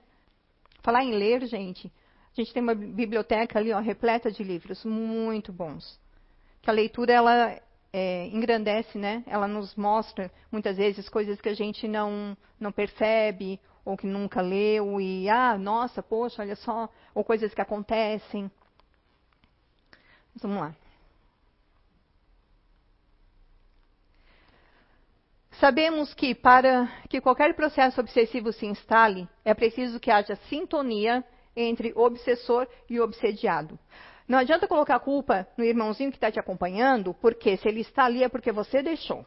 Falar 0.82 1.04
em 1.04 1.12
ler, 1.12 1.44
gente, 1.46 1.92
a 2.32 2.40
gente 2.40 2.52
tem 2.52 2.62
uma 2.62 2.74
biblioteca 2.74 3.58
ali, 3.58 3.72
ó, 3.72 3.78
repleta 3.80 4.30
de 4.30 4.42
livros 4.42 4.84
muito 4.84 5.52
bons. 5.52 6.00
Que 6.62 6.70
a 6.70 6.72
leitura 6.72 7.12
ela 7.12 7.60
é, 7.92 8.26
engrandece, 8.28 8.96
né? 8.96 9.22
Ela 9.26 9.48
nos 9.48 9.74
mostra 9.74 10.30
muitas 10.50 10.76
vezes 10.76 11.08
coisas 11.08 11.40
que 11.40 11.48
a 11.48 11.54
gente 11.54 11.88
não 11.88 12.36
não 12.58 12.70
percebe 12.70 13.58
ou 13.84 13.96
que 13.96 14.06
nunca 14.06 14.42
leu 14.42 15.00
e 15.00 15.28
ah, 15.28 15.56
nossa, 15.58 16.02
poxa, 16.02 16.42
olha 16.42 16.54
só, 16.56 16.88
ou 17.14 17.24
coisas 17.24 17.52
que 17.52 17.60
acontecem. 17.60 18.50
Vamos 20.40 20.58
lá. 20.58 20.74
Sabemos 25.60 26.14
que 26.14 26.34
para 26.34 26.90
que 27.10 27.20
qualquer 27.20 27.54
processo 27.54 28.00
obsessivo 28.00 28.50
se 28.50 28.64
instale, 28.64 29.28
é 29.44 29.52
preciso 29.52 30.00
que 30.00 30.10
haja 30.10 30.34
sintonia 30.48 31.22
entre 31.54 31.92
obsessor 31.94 32.66
e 32.88 32.98
obsediado. 32.98 33.78
Não 34.26 34.38
adianta 34.38 34.66
colocar 34.66 34.96
a 34.96 35.00
culpa 35.00 35.46
no 35.58 35.64
irmãozinho 35.64 36.10
que 36.10 36.16
está 36.16 36.30
te 36.30 36.40
acompanhando, 36.40 37.12
porque 37.12 37.58
se 37.58 37.68
ele 37.68 37.80
está 37.80 38.06
ali 38.06 38.24
é 38.24 38.28
porque 38.30 38.50
você 38.50 38.82
deixou. 38.82 39.26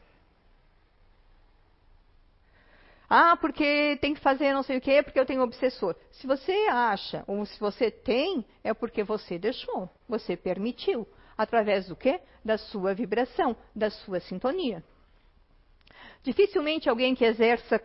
Ah, 3.08 3.38
porque 3.38 4.00
tem 4.02 4.16
que 4.16 4.22
fazer 4.22 4.54
não 4.54 4.64
sei 4.64 4.78
o 4.78 4.82
quê, 4.82 5.04
porque 5.04 5.20
eu 5.20 5.28
tenho 5.28 5.44
obsessor. 5.44 5.96
Se 6.14 6.26
você 6.26 6.52
acha, 6.72 7.24
ou 7.28 7.46
se 7.46 7.60
você 7.60 7.92
tem, 7.92 8.44
é 8.64 8.74
porque 8.74 9.04
você 9.04 9.38
deixou, 9.38 9.88
você 10.10 10.36
permitiu. 10.36 11.08
Através 11.38 11.90
do 11.90 11.96
quê? 11.96 12.20
Da 12.44 12.58
sua 12.58 12.96
vibração, 12.96 13.56
da 13.76 13.92
sua 13.92 14.20
sintonia. 14.20 14.84
Dificilmente 16.24 16.90
alguém 16.90 17.14
que 17.14 17.26
exerça 17.26 17.82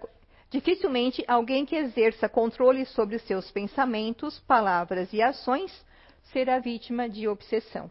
dificilmente 0.50 1.22
alguém 1.28 1.66
que 1.66 1.76
exerça 1.76 2.28
controle 2.28 2.86
sobre 2.86 3.16
os 3.16 3.22
seus 3.22 3.50
pensamentos, 3.50 4.38
palavras 4.40 5.12
e 5.12 5.20
ações 5.20 5.84
será 6.32 6.58
vítima 6.58 7.08
de 7.08 7.28
obsessão. 7.28 7.90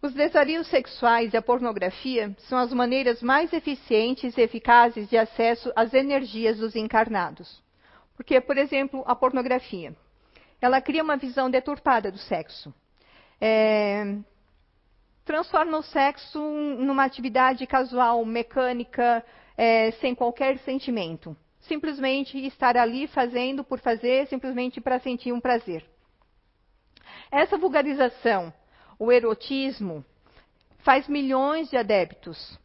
Os 0.00 0.14
desarios 0.14 0.68
sexuais 0.68 1.32
e 1.32 1.36
a 1.36 1.42
pornografia 1.42 2.32
são 2.48 2.58
as 2.58 2.72
maneiras 2.72 3.22
mais 3.22 3.52
eficientes 3.52 4.36
e 4.36 4.42
eficazes 4.42 5.08
de 5.08 5.16
acesso 5.16 5.72
às 5.74 5.92
energias 5.94 6.58
dos 6.58 6.76
encarnados. 6.76 7.60
Porque, 8.14 8.40
por 8.40 8.56
exemplo, 8.56 9.02
a 9.06 9.16
pornografia. 9.16 9.96
Ela 10.60 10.80
cria 10.80 11.02
uma 11.02 11.16
visão 11.16 11.50
deturpada 11.50 12.12
do 12.12 12.18
sexo. 12.18 12.72
É, 13.40 14.16
transforma 15.26 15.76
o 15.76 15.82
sexo 15.82 16.40
numa 16.40 17.04
atividade 17.04 17.66
casual, 17.66 18.24
mecânica, 18.24 19.22
é, 19.58 19.90
sem 20.00 20.14
qualquer 20.14 20.56
sentimento 20.60 21.36
simplesmente 21.66 22.38
estar 22.46 22.76
ali 22.76 23.06
fazendo 23.08 23.62
por 23.62 23.78
fazer, 23.80 24.26
simplesmente 24.28 24.80
para 24.80 24.98
sentir 25.00 25.32
um 25.32 25.40
prazer. 25.40 25.84
Essa 27.30 27.58
vulgarização, 27.58 28.52
o 28.98 29.10
erotismo, 29.12 30.04
faz 30.78 31.08
milhões 31.08 31.68
de 31.68 31.76
adeptos 31.76 32.58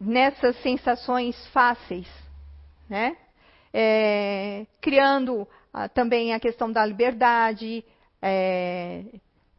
nessas 0.00 0.56
sensações 0.62 1.36
fáceis, 1.48 2.08
né? 2.88 3.16
É, 3.72 4.66
criando 4.80 5.46
ah, 5.70 5.86
também 5.86 6.32
a 6.32 6.40
questão 6.40 6.72
da 6.72 6.84
liberdade, 6.86 7.84
é, 8.22 9.04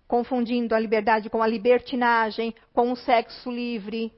confundindo 0.07 0.73
a 0.73 0.79
liberdade 0.79 1.29
com 1.29 1.43
a 1.43 1.47
libertinagem, 1.47 2.55
com 2.73 2.91
o 2.91 2.95
sexo 2.95 3.51
livre. 3.51 4.13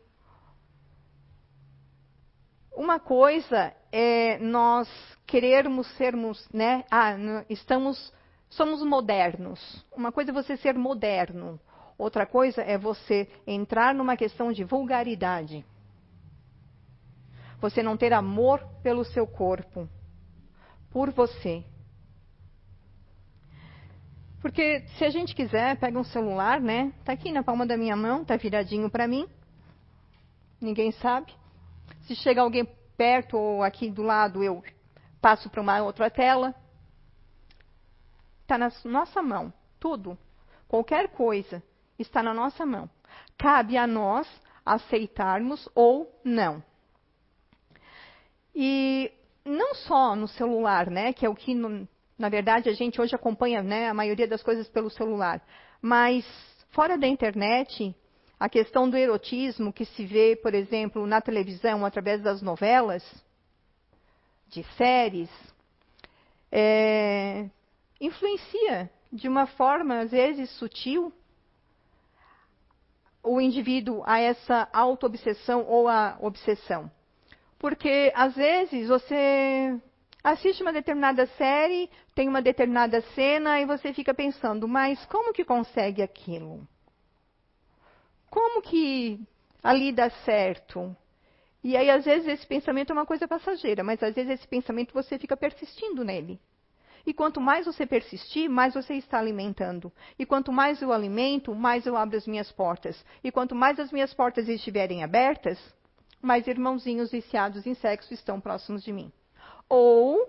Uma 2.71 2.99
coisa 2.99 3.73
é 3.91 4.38
nós 4.38 4.88
querermos 5.25 5.88
sermos, 5.97 6.47
né? 6.54 6.86
Ah, 6.89 7.15
estamos, 7.49 8.13
somos 8.49 8.84
modernos. 8.84 9.86
Uma 9.91 10.12
coisa 10.12 10.32
é 10.32 10.34
você 10.34 10.56
ser 10.58 10.75
moderno. 10.75 11.60
Outra 11.97 12.25
coisa 12.25 12.62
é 12.62 12.78
você 12.78 13.28
entrar 13.45 13.93
numa 13.93 14.15
questão 14.15 14.54
de 14.54 14.63
vulgaridade. 14.63 15.65
Você 17.60 17.84
não 17.84 17.97
ter 17.97 18.13
amor 18.13 18.65
pelo 18.82 19.04
seu 19.04 19.28
corpo, 19.28 19.89
por 20.89 21.12
você. 21.12 21.65
Porque 24.41 24.82
se 24.97 25.04
a 25.04 25.10
gente 25.10 25.36
quiser, 25.36 25.78
pega 25.78 25.99
um 25.99 26.04
celular, 26.04 26.62
né? 26.62 26.93
Tá 27.04 27.12
aqui 27.12 27.32
na 27.32 27.43
palma 27.43 27.65
da 27.65 27.75
minha 27.75 27.95
mão, 27.95 28.23
tá 28.23 28.38
viradinho 28.38 28.89
para 28.89 29.08
mim. 29.08 29.28
Ninguém 30.62 30.91
sabe. 30.93 31.34
Se 32.02 32.15
chega 32.15 32.41
alguém 32.41 32.65
perto 32.97 33.38
ou 33.38 33.63
aqui 33.63 33.89
do 33.89 34.02
lado, 34.02 34.43
eu 34.43 34.63
passo 35.21 35.49
para 35.49 35.62
uma 35.62 35.82
outra 35.82 36.10
tela. 36.10 36.56
está 38.41 38.58
na 38.58 38.71
nossa 38.86 39.21
mão. 39.21 39.54
Tudo, 39.80 40.17
qualquer 40.67 41.10
coisa, 41.10 41.62
está 41.97 42.23
na 42.23 42.34
nossa 42.34 42.65
mão. 42.65 42.89
Cabe 43.38 43.78
a 43.78 43.88
nós 43.88 44.28
aceitarmos 44.65 45.67
ou 45.73 46.13
não. 46.23 46.63
E 48.54 49.12
não 49.45 49.75
só 49.75 50.15
no 50.15 50.28
celular, 50.28 50.89
né, 50.89 51.13
que 51.13 51.25
é 51.25 51.30
o 51.30 51.36
que, 51.36 51.56
na 52.19 52.27
verdade, 52.27 52.69
a 52.69 52.73
gente 52.73 52.99
hoje 52.99 53.15
acompanha 53.15 53.63
né, 53.63 53.88
a 53.88 53.93
maioria 53.93 54.27
das 54.27 54.43
coisas 54.43 54.67
pelo 54.67 54.89
celular, 54.89 55.41
mas 55.82 56.25
fora 56.71 56.97
da 56.97 57.08
internet, 57.08 57.95
a 58.38 58.49
questão 58.49 58.89
do 58.89 58.97
erotismo 58.97 59.71
que 59.71 59.86
se 59.86 60.05
vê, 60.05 60.36
por 60.36 60.53
exemplo, 60.53 61.08
na 61.08 61.21
televisão 61.21 61.86
através 61.86 62.21
das 62.21 62.41
novelas, 62.41 63.03
de 64.49 64.63
séries, 64.75 65.29
é, 66.51 67.45
influencia 68.01 68.91
de 69.13 69.29
uma 69.29 69.47
forma, 69.47 69.99
às 69.99 70.12
vezes, 70.12 70.49
sutil, 70.51 71.13
o 73.23 73.39
indivíduo 73.39 74.03
a 74.05 74.19
essa 74.19 74.67
auto-obsessão 74.73 75.65
ou 75.65 75.88
a 75.88 76.17
obsessão. 76.19 76.91
Porque, 77.58 78.12
às 78.13 78.36
vezes, 78.36 78.89
você 78.89 79.79
assiste 80.23 80.62
uma 80.62 80.73
determinada 80.73 81.25
série, 81.38 81.89
tem 82.13 82.27
uma 82.27 82.41
determinada 82.41 83.01
cena 83.13 83.60
e 83.60 83.65
você 83.65 83.93
fica 83.93 84.13
pensando, 84.13 84.67
mas 84.67 85.03
como 85.05 85.34
que 85.34 85.45
consegue 85.45 86.01
aquilo? 86.01 86.67
Como 88.29 88.62
que 88.62 89.19
ali 89.63 89.91
dá 89.91 90.10
certo? 90.10 90.95
E 91.63 91.75
aí, 91.75 91.89
às 91.89 92.05
vezes, 92.05 92.27
esse 92.27 92.47
pensamento 92.47 92.91
é 92.91 92.93
uma 92.93 93.05
coisa 93.05 93.27
passageira, 93.27 93.84
mas 93.84 94.01
às 94.01 94.15
vezes 94.15 94.32
esse 94.32 94.47
pensamento 94.47 94.93
você 94.93 95.19
fica 95.19 95.36
persistindo 95.36 96.05
nele. 96.05 96.39
E 97.05 97.13
quanto 97.13 97.41
mais 97.41 97.65
você 97.65 97.86
persistir, 97.86 98.49
mais 98.49 98.73
você 98.73 98.93
está 98.93 99.19
alimentando. 99.19 99.91
E 100.17 100.25
quanto 100.25 100.51
mais 100.51 100.82
eu 100.82 100.93
alimento, 100.93 101.55
mais 101.55 101.86
eu 101.86 101.97
abro 101.97 102.17
as 102.17 102.27
minhas 102.27 102.51
portas. 102.51 103.03
E 103.23 103.32
quanto 103.32 103.55
mais 103.55 103.79
as 103.79 103.91
minhas 103.91 104.13
portas 104.13 104.47
estiverem 104.47 105.03
abertas, 105.03 105.58
mais 106.21 106.47
irmãozinhos 106.47 107.12
viciados 107.12 107.65
em 107.65 107.73
sexo 107.73 108.13
estão 108.13 108.39
próximos 108.39 108.84
de 108.84 108.93
mim. 108.93 109.12
Ou, 109.69 110.27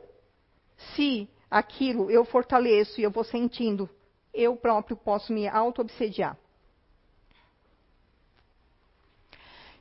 se 0.94 1.28
aquilo 1.50 2.10
eu 2.10 2.24
fortaleço 2.24 3.00
e 3.00 3.04
eu 3.04 3.10
vou 3.10 3.24
sentindo, 3.24 3.88
eu 4.32 4.54
próprio 4.54 4.96
posso 4.96 5.32
me 5.32 5.48
auto-obsediar. 5.48 6.36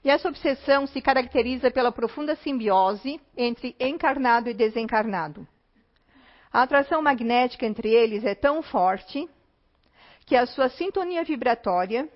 E 0.04 0.10
essa 0.10 0.30
obsessão 0.30 0.88
se 0.88 1.02
caracteriza 1.02 1.70
pela 1.70 1.92
profunda 1.92 2.36
simbiose 2.38 3.20
entre 3.36 3.76
encarnado 3.80 4.50
e 4.50 4.54
desencarnado. 4.54 5.46
A 6.52 6.64
atração 6.64 7.02
magnética 7.02 7.66
entre 7.66 7.90
eles 7.90 8.24
é 8.24 8.34
tão 8.34 8.64
forte 8.64 9.30
que 10.26 10.36
a 10.36 10.46
sua 10.46 10.70
sintonia 10.70 11.24
vibratória 11.24 12.10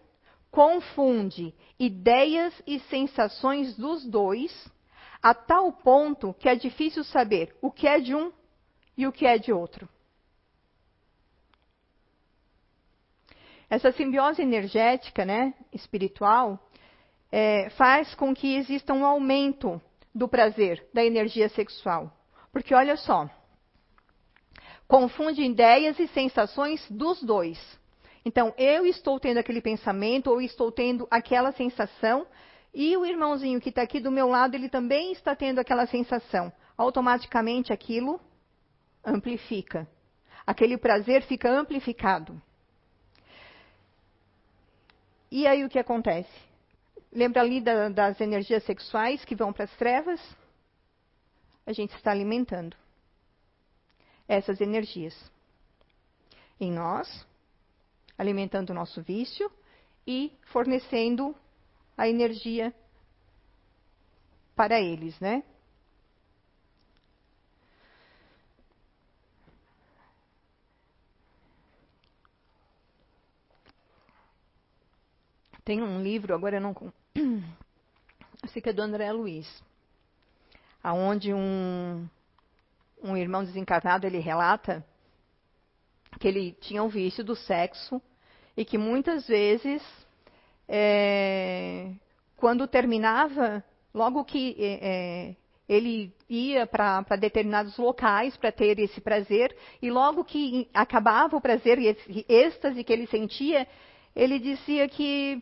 confunde 0.50 1.54
ideias 1.78 2.54
e 2.66 2.80
sensações 2.80 3.76
dos 3.76 4.06
dois 4.06 4.72
a 5.24 5.34
tal 5.34 5.72
ponto 5.72 6.34
que 6.34 6.50
é 6.50 6.56
difícil 6.56 7.02
saber 7.06 7.56
o 7.62 7.72
que 7.72 7.88
é 7.88 7.98
de 8.02 8.14
um 8.14 8.30
e 8.98 9.08
o 9.08 9.12
que 9.12 9.26
é 9.26 9.38
de 9.38 9.54
outro. 9.54 9.88
Essa 13.70 13.94
simbiose 13.94 14.42
energética, 14.42 15.24
né, 15.24 15.54
espiritual, 15.72 16.60
é, 17.32 17.70
faz 17.72 18.14
com 18.14 18.36
que 18.36 18.56
exista 18.56 18.94
um 18.94 19.06
aumento 19.06 19.82
do 20.14 20.28
prazer, 20.28 20.86
da 20.94 21.04
energia 21.04 21.50
sexual. 21.50 22.12
Porque 22.52 22.76
olha 22.76 22.98
só, 22.98 23.28
confunde 24.88 25.42
ideias 25.42 25.98
e 26.00 26.08
sensações 26.10 26.86
dos 26.92 27.24
dois. 27.24 27.58
Então, 28.26 28.54
eu 28.58 28.86
estou 28.86 29.20
tendo 29.20 29.40
aquele 29.40 29.62
pensamento 29.62 30.30
ou 30.30 30.42
estou 30.42 30.72
tendo 30.72 31.08
aquela 31.10 31.52
sensação 31.54 32.28
e 32.74 32.98
o 32.98 33.06
irmãozinho 33.06 33.62
que 33.62 33.70
está 33.70 33.84
aqui 33.84 34.00
do 34.00 34.12
meu 34.12 34.28
lado, 34.28 34.56
ele 34.56 34.68
também 34.68 35.12
está 35.12 35.36
tendo 35.36 35.60
aquela 35.60 35.86
sensação. 35.86 36.52
Automaticamente 36.76 37.72
aquilo 37.72 38.20
amplifica. 39.06 39.88
Aquele 40.46 40.78
prazer 40.78 41.22
fica 41.24 41.52
amplificado. 41.52 42.42
E 45.30 45.46
aí 45.46 45.64
o 45.64 45.70
que 45.70 45.78
acontece? 45.78 46.32
Lembra 47.12 47.42
ali 47.42 47.62
da, 47.62 47.90
das 47.90 48.20
energias 48.20 48.64
sexuais 48.64 49.24
que 49.24 49.36
vão 49.36 49.54
para 49.54 49.66
as 49.66 49.76
trevas? 49.76 50.20
A 51.66 51.74
gente 51.74 51.96
está 51.96 52.12
alimentando 52.12 52.76
essas 54.28 54.60
energias 54.60 55.16
em 56.60 56.72
nós, 56.72 57.26
alimentando 58.18 58.72
o 58.72 58.74
nosso 58.74 59.02
vício 59.02 59.52
e 60.08 60.32
fornecendo 60.46 61.36
a 61.98 62.08
energia 62.08 62.74
para 64.56 64.80
eles, 64.80 65.20
né? 65.20 65.44
Tem 75.66 75.82
um 75.82 76.02
livro, 76.02 76.34
agora 76.34 76.58
eu 76.58 76.62
não. 76.62 76.76
Eu 77.16 78.50
sei 78.50 78.62
que 78.62 78.70
é 78.70 78.74
do 78.74 78.82
André 78.82 79.10
Luiz, 79.14 79.64
aonde 80.84 81.34
um, 81.34 82.06
um 83.02 83.16
irmão 83.16 83.46
desencarnado 83.46 84.06
ele 84.06 84.20
relata 84.20 84.86
que 86.20 86.28
ele 86.28 86.52
tinha 86.60 86.84
o 86.84 86.90
vício 86.90 87.24
do 87.24 87.36
sexo 87.36 88.02
e 88.56 88.66
que 88.66 88.78
muitas 88.78 89.28
vezes, 89.28 89.82
é, 90.76 91.92
quando 92.36 92.68
terminava, 92.68 93.64
logo 93.94 94.26
que 94.26 94.56
é, 94.58 94.80
é 94.82 95.36
ele 95.70 96.12
ia 96.28 96.66
para 96.68 97.16
determinados 97.18 97.78
locais 97.78 98.36
para 98.36 98.52
ter 98.52 98.80
esse 98.80 99.00
prazer, 99.00 99.56
e 99.82 99.92
logo 99.92 100.26
que 100.26 100.68
acabava 100.74 101.38
o 101.38 101.42
prazer 101.42 101.78
e 101.78 101.88
esse 101.88 102.26
êxtase 102.28 102.84
que 102.84 102.92
ele 102.92 103.08
sentia, 103.08 103.68
ele 104.16 104.40
dizia 104.40 104.90
que 104.90 105.42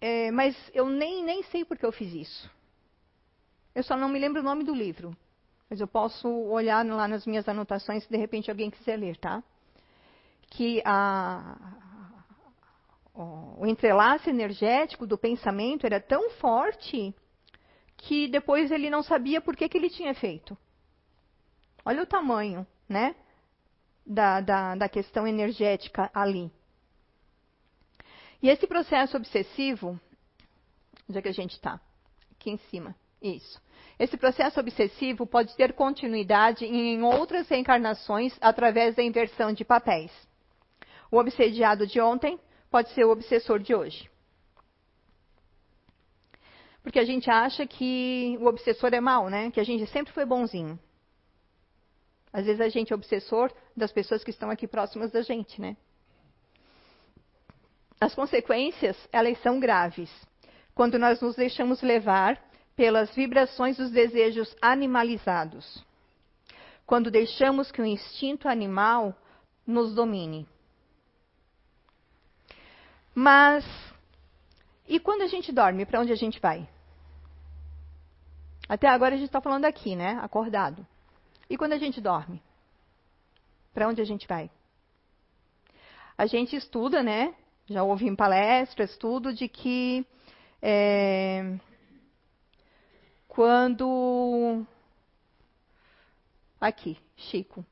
é, 0.00 0.30
mas 0.30 0.56
eu 0.72 0.86
nem, 0.86 1.24
nem 1.24 1.42
sei 1.44 1.64
por 1.64 1.76
que 1.76 1.84
eu 1.84 1.92
fiz 1.92 2.12
isso. 2.14 2.50
Eu 3.74 3.82
só 3.82 3.96
não 3.96 4.08
me 4.08 4.18
lembro 4.18 4.40
o 4.40 4.44
nome 4.44 4.62
do 4.62 4.74
livro. 4.74 5.16
Mas 5.68 5.80
eu 5.80 5.88
posso 5.88 6.28
olhar 6.28 6.86
lá 6.86 7.06
nas 7.06 7.26
minhas 7.26 7.46
anotações 7.48 8.04
se 8.04 8.10
de 8.10 8.16
repente 8.16 8.50
alguém 8.50 8.70
quiser 8.70 8.96
ler, 8.96 9.16
tá? 9.16 9.42
Que 10.50 10.80
a, 10.84 11.56
o 13.20 13.66
entrelace 13.66 14.30
energético 14.30 15.06
do 15.06 15.18
pensamento 15.18 15.84
era 15.84 16.00
tão 16.00 16.30
forte 16.30 17.12
que 17.96 18.28
depois 18.28 18.70
ele 18.70 18.88
não 18.88 19.02
sabia 19.02 19.40
por 19.40 19.56
que, 19.56 19.68
que 19.68 19.76
ele 19.76 19.90
tinha 19.90 20.14
feito. 20.14 20.56
Olha 21.84 22.02
o 22.02 22.06
tamanho, 22.06 22.64
né? 22.88 23.16
Da, 24.06 24.40
da, 24.40 24.74
da 24.76 24.88
questão 24.88 25.26
energética 25.26 26.08
ali. 26.14 26.50
E 28.40 28.48
esse 28.48 28.66
processo 28.68 29.16
obsessivo, 29.16 30.00
onde 31.08 31.18
é 31.18 31.22
que 31.22 31.28
a 31.28 31.32
gente 31.32 31.54
está? 31.54 31.80
Aqui 32.30 32.50
em 32.50 32.58
cima. 32.70 32.94
Isso. 33.20 33.60
Esse 33.98 34.16
processo 34.16 34.60
obsessivo 34.60 35.26
pode 35.26 35.56
ter 35.56 35.72
continuidade 35.72 36.64
em 36.64 37.02
outras 37.02 37.48
reencarnações 37.48 38.38
através 38.40 38.94
da 38.94 39.02
inversão 39.02 39.52
de 39.52 39.64
papéis. 39.64 40.12
O 41.10 41.18
obsediado 41.18 41.84
de 41.84 42.00
ontem 42.00 42.38
pode 42.70 42.90
ser 42.90 43.04
o 43.04 43.10
obsessor 43.10 43.58
de 43.58 43.74
hoje. 43.74 44.10
Porque 46.82 46.98
a 46.98 47.04
gente 47.04 47.30
acha 47.30 47.66
que 47.66 48.38
o 48.40 48.46
obsessor 48.46 48.94
é 48.94 49.00
mau, 49.00 49.28
né? 49.28 49.50
Que 49.50 49.60
a 49.60 49.64
gente 49.64 49.86
sempre 49.90 50.12
foi 50.12 50.24
bonzinho. 50.24 50.78
Às 52.32 52.46
vezes 52.46 52.60
a 52.60 52.68
gente 52.68 52.92
é 52.92 52.96
obsessor 52.96 53.52
das 53.76 53.92
pessoas 53.92 54.22
que 54.22 54.30
estão 54.30 54.50
aqui 54.50 54.66
próximas 54.66 55.10
da 55.10 55.22
gente, 55.22 55.60
né? 55.60 55.76
As 58.00 58.14
consequências, 58.14 58.96
elas 59.12 59.40
são 59.42 59.58
graves. 59.58 60.10
Quando 60.74 60.98
nós 60.98 61.20
nos 61.20 61.34
deixamos 61.34 61.82
levar 61.82 62.40
pelas 62.76 63.12
vibrações 63.14 63.76
dos 63.76 63.90
desejos 63.90 64.54
animalizados. 64.62 65.84
Quando 66.86 67.10
deixamos 67.10 67.72
que 67.72 67.82
o 67.82 67.86
instinto 67.86 68.48
animal 68.48 69.14
nos 69.66 69.94
domine. 69.94 70.46
Mas, 73.14 73.64
e 74.86 75.00
quando 75.00 75.22
a 75.22 75.26
gente 75.26 75.52
dorme, 75.52 75.84
para 75.84 76.00
onde 76.00 76.12
a 76.12 76.16
gente 76.16 76.38
vai? 76.40 76.68
Até 78.68 78.86
agora 78.86 79.14
a 79.14 79.18
gente 79.18 79.28
está 79.28 79.40
falando 79.40 79.64
aqui, 79.64 79.96
né? 79.96 80.18
Acordado. 80.22 80.86
E 81.48 81.56
quando 81.56 81.72
a 81.72 81.78
gente 81.78 82.00
dorme? 82.00 82.42
Para 83.72 83.88
onde 83.88 84.00
a 84.00 84.04
gente 84.04 84.26
vai? 84.26 84.50
A 86.16 86.26
gente 86.26 86.54
estuda, 86.54 87.02
né? 87.02 87.34
Já 87.66 87.82
ouvi 87.82 88.06
em 88.06 88.16
palestras, 88.16 88.96
tudo 88.96 89.32
de 89.32 89.48
que 89.48 90.06
é, 90.60 91.58
quando. 93.26 94.66
Aqui, 96.60 96.98
Chico. 97.16 97.64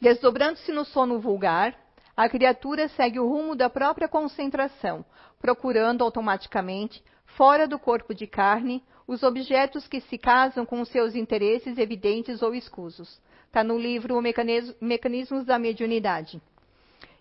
Desdobrando-se 0.00 0.72
no 0.72 0.84
sono 0.84 1.20
vulgar, 1.20 1.78
a 2.18 2.28
criatura 2.28 2.88
segue 2.88 3.20
o 3.20 3.28
rumo 3.28 3.54
da 3.54 3.70
própria 3.70 4.08
concentração, 4.08 5.04
procurando 5.40 6.02
automaticamente, 6.02 7.00
fora 7.24 7.68
do 7.68 7.78
corpo 7.78 8.12
de 8.12 8.26
carne, 8.26 8.82
os 9.06 9.22
objetos 9.22 9.86
que 9.86 10.00
se 10.00 10.18
casam 10.18 10.66
com 10.66 10.84
seus 10.84 11.14
interesses 11.14 11.78
evidentes 11.78 12.42
ou 12.42 12.56
escusos. 12.56 13.20
Está 13.46 13.62
no 13.62 13.78
livro 13.78 14.20
Mecanismos 14.20 15.44
da 15.44 15.60
Mediunidade. 15.60 16.42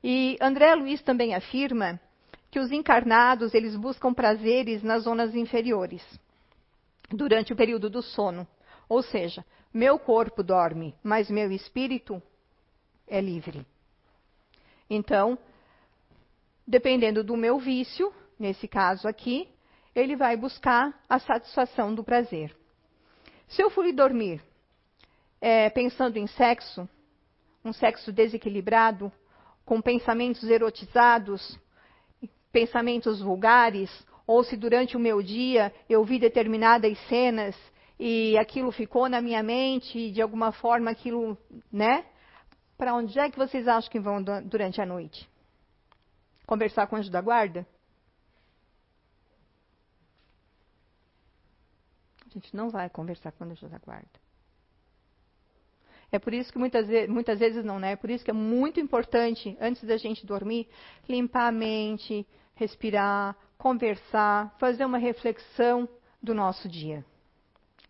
E 0.04 0.36
André 0.42 0.74
Luiz 0.74 1.00
também 1.04 1.36
afirma 1.36 2.00
que 2.50 2.60
os 2.60 2.72
encarnados 2.72 3.54
eles 3.54 3.76
buscam 3.76 4.12
prazeres 4.16 4.82
nas 4.82 5.04
zonas 5.04 5.36
inferiores 5.36 6.02
durante 7.12 7.54
o 7.54 7.56
período 7.56 7.88
do 7.88 8.02
sono. 8.02 8.48
Ou 8.90 9.04
seja, 9.04 9.46
meu 9.72 10.00
corpo 10.00 10.42
dorme, 10.42 10.96
mas 11.04 11.30
meu 11.30 11.52
espírito 11.52 12.20
é 13.08 13.22
livre. 13.22 13.64
Então, 14.90 15.38
dependendo 16.66 17.24
do 17.24 17.36
meu 17.36 17.60
vício, 17.60 18.14
nesse 18.40 18.68
caso 18.68 19.08
aqui, 19.08 19.50
ele 19.96 20.16
vai 20.16 20.38
buscar 20.38 20.94
a 21.10 21.20
satisfação 21.20 21.94
do 21.94 22.04
prazer. 22.04 22.56
Se 23.48 23.62
eu 23.62 23.70
fui 23.70 23.92
dormir 23.92 24.42
é, 25.42 25.70
pensando 25.70 26.18
em 26.18 26.28
sexo, 26.28 26.88
um 27.64 27.74
sexo 27.74 28.12
desequilibrado, 28.12 29.12
com 29.66 29.82
pensamentos 29.82 30.44
erotizados, 30.44 31.60
pensamentos 32.52 33.22
vulgares, 33.22 33.90
ou 34.26 34.44
se 34.44 34.56
durante 34.56 34.96
o 34.96 35.00
meu 35.00 35.22
dia 35.22 35.74
eu 35.90 36.04
vi 36.04 36.20
determinadas 36.20 36.98
cenas 37.08 37.56
e 38.00 38.38
aquilo 38.38 38.72
ficou 38.72 39.10
na 39.10 39.22
minha 39.22 39.42
mente 39.42 39.98
e 39.98 40.12
de 40.12 40.22
alguma 40.22 40.52
forma 40.52 40.92
aquilo, 40.92 41.38
né? 41.72 42.06
Para 42.78 42.94
onde 42.94 43.18
é 43.18 43.30
que 43.30 43.38
vocês 43.38 43.68
acham 43.68 43.90
que 43.90 44.00
vão 44.00 44.24
durante 44.24 44.80
a 44.80 44.86
noite? 44.86 45.28
Conversar 46.46 46.88
com 46.88 46.96
o 46.96 47.00
anjo 47.00 47.10
da 47.10 47.22
guarda? 47.22 47.68
A 52.26 52.30
gente 52.30 52.56
não 52.56 52.70
vai 52.70 52.90
conversar 52.90 53.32
com 53.32 53.44
o 53.44 53.48
anjo 53.50 53.68
da 53.68 53.80
guarda. 53.80 54.28
É 56.12 56.20
por 56.20 56.34
isso 56.34 56.54
que 56.54 56.60
muitas, 56.60 56.88
muitas 57.10 57.40
vezes 57.40 57.66
não, 57.66 57.80
né? 57.80 57.94
É 57.94 57.96
por 57.96 58.10
isso 58.10 58.24
que 58.24 58.32
é 58.32 58.34
muito 58.34 58.80
importante, 58.80 59.58
antes 59.60 59.84
da 59.84 59.98
gente 59.98 60.26
dormir, 60.26 60.70
limpar 61.10 61.48
a 61.48 61.52
mente, 61.52 62.26
respirar, 62.56 63.36
conversar, 63.58 64.56
fazer 64.58 64.86
uma 64.86 64.98
reflexão 64.98 65.90
do 66.22 66.34
nosso 66.34 66.70
dia. 66.70 67.04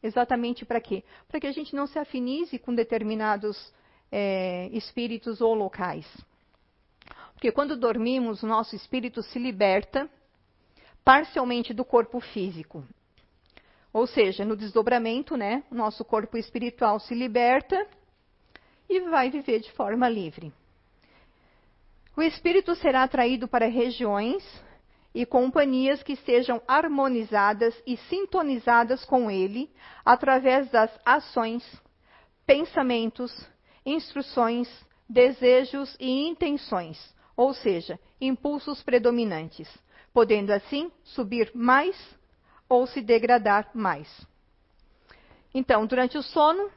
Exatamente 0.01 0.65
para 0.65 0.81
quê? 0.81 1.03
Para 1.27 1.39
que 1.39 1.47
a 1.47 1.51
gente 1.51 1.75
não 1.75 1.85
se 1.85 1.99
afinize 1.99 2.57
com 2.57 2.73
determinados 2.73 3.73
é, 4.11 4.69
espíritos 4.71 5.41
ou 5.41 5.53
locais. 5.53 6.05
Porque 7.33 7.51
quando 7.51 7.77
dormimos, 7.77 8.41
o 8.41 8.47
nosso 8.47 8.75
espírito 8.75 9.21
se 9.21 9.37
liberta 9.37 10.09
parcialmente 11.03 11.73
do 11.73 11.85
corpo 11.85 12.19
físico. 12.19 12.83
Ou 13.93 14.05
seja, 14.05 14.43
no 14.43 14.55
desdobramento, 14.55 15.37
né, 15.37 15.63
nosso 15.71 16.03
corpo 16.03 16.37
espiritual 16.37 16.99
se 16.99 17.13
liberta 17.13 17.87
e 18.89 18.99
vai 19.01 19.29
viver 19.29 19.59
de 19.59 19.71
forma 19.71 20.09
livre. 20.09 20.51
O 22.15 22.21
espírito 22.21 22.75
será 22.75 23.03
atraído 23.03 23.47
para 23.47 23.67
regiões 23.67 24.43
e 25.13 25.25
companhias 25.25 26.01
que 26.01 26.15
sejam 26.15 26.61
harmonizadas 26.67 27.79
e 27.85 27.97
sintonizadas 27.97 29.05
com 29.05 29.29
ele 29.29 29.69
através 30.03 30.69
das 30.69 30.91
ações, 31.05 31.63
pensamentos, 32.45 33.31
instruções, 33.87 34.67
desejos 35.07 35.95
e 35.99 36.27
intenções, 36.27 36.97
ou 37.35 37.53
seja, 37.53 37.97
impulsos 38.19 38.83
predominantes, 38.83 39.69
podendo 40.13 40.51
assim 40.51 40.91
subir 41.03 41.51
mais 41.55 41.95
ou 42.67 42.85
se 42.85 43.01
degradar 43.01 43.69
mais. 43.73 44.07
Então, 45.53 45.85
durante 45.85 46.17
o 46.17 46.23
sono, 46.23 46.69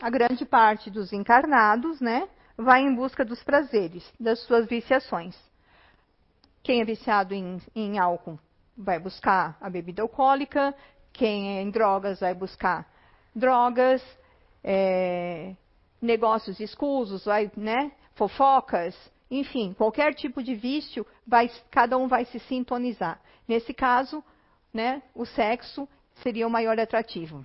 a 0.00 0.10
grande 0.10 0.44
parte 0.44 0.90
dos 0.90 1.12
encarnados, 1.12 2.00
né, 2.00 2.28
vai 2.56 2.82
em 2.82 2.94
busca 2.94 3.24
dos 3.24 3.42
prazeres, 3.42 4.04
das 4.20 4.40
suas 4.40 4.66
viciações. 4.66 5.34
Quem 6.62 6.82
é 6.82 6.84
viciado 6.84 7.32
em, 7.32 7.58
em 7.74 7.98
álcool 7.98 8.38
vai 8.76 8.98
buscar 8.98 9.56
a 9.60 9.70
bebida 9.70 10.02
alcoólica, 10.02 10.74
quem 11.12 11.56
é 11.58 11.62
em 11.62 11.70
drogas 11.70 12.20
vai 12.20 12.34
buscar 12.34 12.86
drogas, 13.34 14.02
é, 14.62 15.54
negócios 16.00 16.58
escusos, 16.60 17.24
vai, 17.24 17.50
né, 17.56 17.92
fofocas, 18.14 18.94
enfim, 19.30 19.72
qualquer 19.74 20.14
tipo 20.14 20.42
de 20.42 20.54
vício, 20.54 21.06
vai, 21.26 21.50
cada 21.70 21.96
um 21.96 22.08
vai 22.08 22.24
se 22.24 22.38
sintonizar. 22.40 23.20
Nesse 23.46 23.72
caso, 23.72 24.22
né, 24.72 25.02
o 25.14 25.24
sexo 25.24 25.88
seria 26.22 26.46
o 26.46 26.50
maior 26.50 26.78
atrativo. 26.78 27.44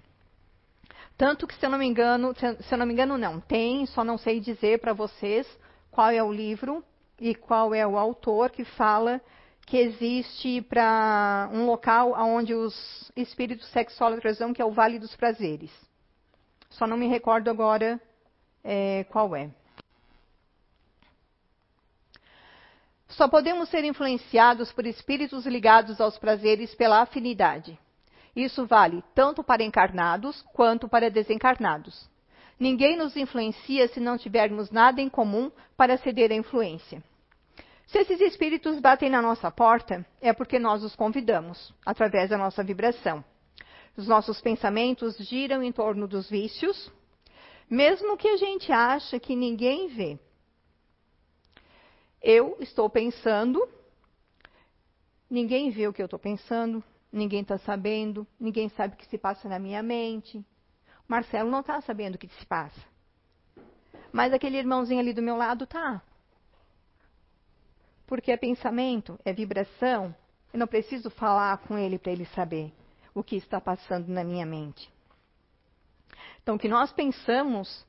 Tanto 1.18 1.48
que, 1.48 1.56
se 1.56 1.66
eu 1.66 1.70
não 1.70 1.78
me 1.78 1.86
engano, 1.86 2.34
se 2.36 2.74
eu 2.74 2.78
não 2.78 2.86
me 2.86 2.94
engano, 2.94 3.18
não, 3.18 3.40
tem, 3.40 3.86
só 3.86 4.04
não 4.04 4.18
sei 4.18 4.40
dizer 4.40 4.80
para 4.80 4.94
vocês 4.94 5.48
qual 5.92 6.10
é 6.10 6.22
o 6.22 6.32
livro 6.32 6.84
e 7.20 7.34
qual 7.34 7.74
é 7.74 7.88
o 7.88 7.98
autor 7.98 8.50
que 8.50 8.66
fala 8.66 9.22
que 9.66 9.78
existe 9.78 10.62
para 10.62 11.50
um 11.52 11.66
local 11.66 12.14
onde 12.18 12.54
os 12.54 13.12
espíritos 13.16 13.68
sexólatras 13.70 14.38
vão, 14.40 14.54
que 14.54 14.62
é 14.62 14.66
o 14.66 14.72
Vale 14.72 15.00
dos 15.00 15.16
Prazeres. 15.16 15.72
Só 16.70 16.86
não 16.86 16.98
me 16.98 17.08
recordo 17.08 17.50
agora 17.50 18.00
é, 18.66 19.06
qual 19.06 19.36
é. 19.36 19.50
Só 23.10 23.30
podemos 23.30 23.70
ser 23.70 23.86
influenciados 23.86 24.74
por 24.74 24.86
espíritos 24.86 25.46
ligados 25.46 26.02
aos 26.02 26.18
prazeres 26.18 26.74
pela 26.74 27.02
afinidade. 27.02 27.80
Isso 28.36 28.66
vale 28.66 29.02
tanto 29.14 29.42
para 29.44 29.64
encarnados 29.64 30.42
quanto 30.54 30.90
para 30.90 31.10
desencarnados. 31.10 32.10
Ninguém 32.60 32.98
nos 32.98 33.16
influencia 33.16 33.88
se 33.88 34.00
não 34.00 34.18
tivermos 34.18 34.72
nada 34.72 35.00
em 35.00 35.10
comum 35.10 35.52
para 35.78 35.98
ceder 35.98 36.32
à 36.32 36.36
influência. 36.36 37.02
Se 37.88 38.00
esses 38.00 38.20
espíritos 38.20 38.80
batem 38.80 39.10
na 39.10 39.22
nossa 39.22 39.52
porta, 39.52 40.06
é 40.20 40.34
porque 40.34 40.58
nós 40.58 40.84
os 40.84 40.96
convidamos, 40.96 41.74
através 41.86 42.32
da 42.32 42.38
nossa 42.38 42.64
vibração. 42.64 43.24
Os 43.96 44.08
nossos 44.08 44.42
pensamentos 44.42 45.16
giram 45.18 45.62
em 45.62 45.72
torno 45.72 46.08
dos 46.08 46.30
vícios, 46.30 46.92
mesmo 47.70 48.18
que 48.18 48.28
a 48.28 48.38
gente 48.38 48.72
ache 48.72 49.20
que 49.20 49.36
ninguém 49.36 49.88
vê. 49.88 50.20
Eu 52.22 52.58
estou 52.60 52.90
pensando, 52.90 53.68
ninguém 55.30 55.70
vê 55.70 55.88
o 55.88 55.94
que 55.94 56.02
eu 56.02 56.06
estou 56.06 56.20
pensando, 56.20 56.84
ninguém 57.12 57.42
está 57.42 57.58
sabendo, 57.58 58.26
ninguém 58.40 58.70
sabe 58.70 58.96
o 58.96 58.98
que 58.98 59.06
se 59.08 59.18
passa 59.18 59.48
na 59.48 59.60
minha 59.60 59.82
mente. 59.84 60.44
Marcelo 61.08 61.50
não 61.50 61.60
está 61.60 61.80
sabendo 61.82 62.16
o 62.16 62.18
que 62.18 62.28
se 62.28 62.46
passa. 62.46 62.82
Mas 64.12 64.34
aquele 64.34 64.58
irmãozinho 64.58 65.00
ali 65.00 65.14
do 65.14 65.22
meu 65.22 65.36
lado 65.36 65.68
tá. 65.68 66.02
Porque 68.08 68.32
é 68.32 68.38
pensamento, 68.38 69.20
é 69.26 69.34
vibração. 69.34 70.16
Eu 70.54 70.60
não 70.60 70.68
preciso 70.68 71.10
falar 71.10 71.58
com 71.60 71.78
ele 71.78 72.00
para 72.00 72.12
ele 72.12 72.26
saber 72.28 72.72
o 73.14 73.24
que 73.24 73.36
está 73.36 73.60
passando 73.60 74.08
na 74.08 74.24
minha 74.24 74.46
mente. 74.46 74.95
Então, 76.46 76.58
o 76.58 76.60
que 76.60 76.68
nós 76.68 76.94
pensamos 76.94 77.84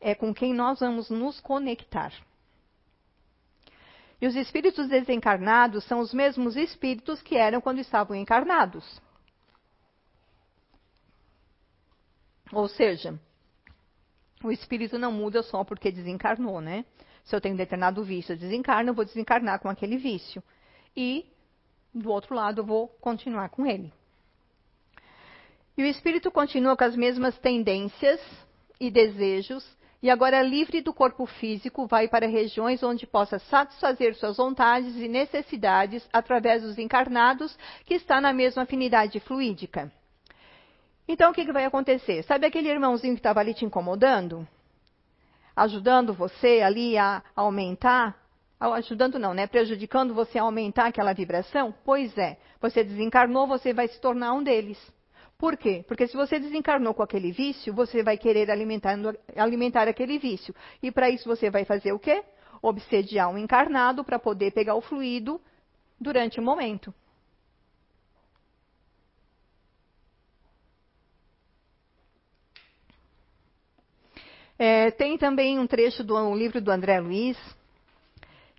é 0.00 0.14
com 0.14 0.32
quem 0.32 0.54
nós 0.54 0.80
vamos 0.80 1.10
nos 1.10 1.38
conectar. 1.40 2.10
E 4.18 4.26
os 4.26 4.34
espíritos 4.34 4.88
desencarnados 4.88 5.84
são 5.84 6.00
os 6.00 6.14
mesmos 6.14 6.56
espíritos 6.56 7.20
que 7.20 7.36
eram 7.36 7.60
quando 7.60 7.80
estavam 7.80 8.16
encarnados. 8.16 8.98
Ou 12.50 12.66
seja, 12.66 13.20
o 14.42 14.50
espírito 14.50 14.98
não 14.98 15.12
muda 15.12 15.42
só 15.42 15.62
porque 15.64 15.92
desencarnou, 15.92 16.62
né? 16.62 16.82
Se 17.24 17.36
eu 17.36 17.42
tenho 17.42 17.58
determinado 17.58 18.02
vício, 18.02 18.32
eu 18.32 18.38
desencarno, 18.38 18.88
eu 18.88 18.94
vou 18.94 19.04
desencarnar 19.04 19.60
com 19.60 19.68
aquele 19.68 19.98
vício. 19.98 20.42
E, 20.96 21.30
do 21.92 22.10
outro 22.10 22.34
lado, 22.34 22.62
eu 22.62 22.64
vou 22.64 22.88
continuar 22.88 23.50
com 23.50 23.66
ele. 23.66 23.92
E 25.78 25.82
o 25.82 25.86
espírito 25.86 26.30
continua 26.30 26.76
com 26.76 26.84
as 26.84 26.96
mesmas 26.96 27.38
tendências 27.38 28.20
e 28.80 28.90
desejos 28.90 29.64
e 30.00 30.08
agora, 30.10 30.42
livre 30.42 30.80
do 30.80 30.92
corpo 30.92 31.26
físico, 31.26 31.86
vai 31.86 32.06
para 32.06 32.28
regiões 32.28 32.84
onde 32.84 33.04
possa 33.04 33.38
satisfazer 33.40 34.14
suas 34.14 34.36
vontades 34.36 34.94
e 34.96 35.08
necessidades 35.08 36.08
através 36.12 36.62
dos 36.62 36.78
encarnados, 36.78 37.58
que 37.84 37.94
está 37.94 38.20
na 38.20 38.32
mesma 38.32 38.62
afinidade 38.62 39.18
fluídica. 39.18 39.90
Então, 41.06 41.32
o 41.32 41.34
que, 41.34 41.44
que 41.44 41.52
vai 41.52 41.64
acontecer? 41.64 42.22
Sabe 42.22 42.46
aquele 42.46 42.68
irmãozinho 42.68 43.14
que 43.14 43.20
estava 43.20 43.40
ali 43.40 43.54
te 43.54 43.64
incomodando? 43.64 44.46
Ajudando 45.56 46.14
você 46.14 46.60
ali 46.60 46.96
a 46.96 47.20
aumentar? 47.34 48.16
Ajudando 48.60 49.18
não, 49.18 49.34
né? 49.34 49.48
Prejudicando 49.48 50.14
você 50.14 50.38
a 50.38 50.42
aumentar 50.42 50.86
aquela 50.86 51.12
vibração? 51.12 51.74
Pois 51.84 52.16
é. 52.16 52.38
Você 52.60 52.84
desencarnou, 52.84 53.48
você 53.48 53.72
vai 53.72 53.88
se 53.88 54.00
tornar 54.00 54.32
um 54.32 54.44
deles. 54.44 54.78
Por 55.38 55.56
quê? 55.56 55.84
Porque 55.86 56.08
se 56.08 56.16
você 56.16 56.40
desencarnou 56.40 56.92
com 56.92 57.02
aquele 57.02 57.30
vício, 57.30 57.72
você 57.72 58.02
vai 58.02 58.18
querer 58.18 58.50
alimentar, 58.50 58.98
alimentar 59.36 59.86
aquele 59.86 60.18
vício. 60.18 60.52
E 60.82 60.90
para 60.90 61.08
isso 61.08 61.28
você 61.28 61.48
vai 61.48 61.64
fazer 61.64 61.92
o 61.92 61.98
quê? 61.98 62.24
Obsediar 62.60 63.30
um 63.30 63.38
encarnado 63.38 64.02
para 64.02 64.18
poder 64.18 64.50
pegar 64.50 64.74
o 64.74 64.80
fluido 64.80 65.40
durante 66.00 66.40
o 66.40 66.42
momento. 66.42 66.92
É, 74.58 74.90
tem 74.90 75.16
também 75.16 75.56
um 75.56 75.68
trecho 75.68 76.02
do 76.02 76.34
livro 76.34 76.60
do 76.60 76.72
André 76.72 76.98
Luiz, 76.98 77.38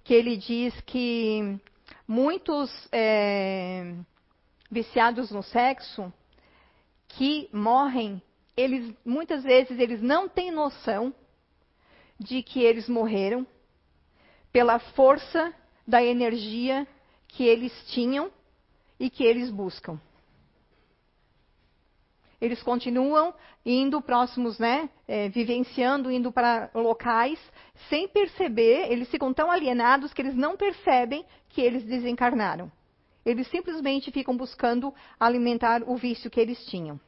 que 0.01 0.13
ele 0.13 0.37
diz 0.37 0.79
que 0.85 1.59
muitos 2.07 2.71
é, 2.89 3.95
viciados 4.71 5.29
no 5.29 5.43
sexo 5.43 6.13
que 7.09 7.49
morrem, 7.51 8.21
eles 8.55 8.93
muitas 9.05 9.43
vezes 9.43 9.79
eles 9.79 10.01
não 10.01 10.27
têm 10.27 10.51
noção 10.51 11.13
de 12.19 12.43
que 12.43 12.61
eles 12.61 12.87
morreram 12.89 13.45
pela 14.51 14.79
força 14.79 15.53
da 15.87 16.03
energia 16.03 16.87
que 17.27 17.43
eles 17.43 17.71
tinham 17.87 18.31
e 18.99 19.09
que 19.09 19.23
eles 19.23 19.49
buscam. 19.49 19.99
Eles 22.41 22.61
continuam 22.63 23.33
indo 23.65 24.01
próximos, 24.01 24.57
né, 24.57 24.89
é, 25.07 25.27
vivenciando, 25.29 26.09
indo 26.09 26.31
para 26.31 26.69
locais, 26.73 27.39
sem 27.89 28.07
perceber, 28.07 28.91
eles 28.91 29.09
ficam 29.09 29.33
tão 29.33 29.51
alienados 29.51 30.13
que 30.13 30.21
eles 30.21 30.35
não 30.35 30.55
percebem 30.55 31.25
que 31.49 31.61
eles 31.61 31.83
desencarnaram. 31.83 32.71
Eles 33.25 33.47
simplesmente 33.47 34.11
ficam 34.11 34.35
buscando 34.35 34.93
alimentar 35.19 35.83
o 35.85 35.95
vício 35.95 36.29
que 36.29 36.39
eles 36.39 36.65
tinham. 36.65 36.99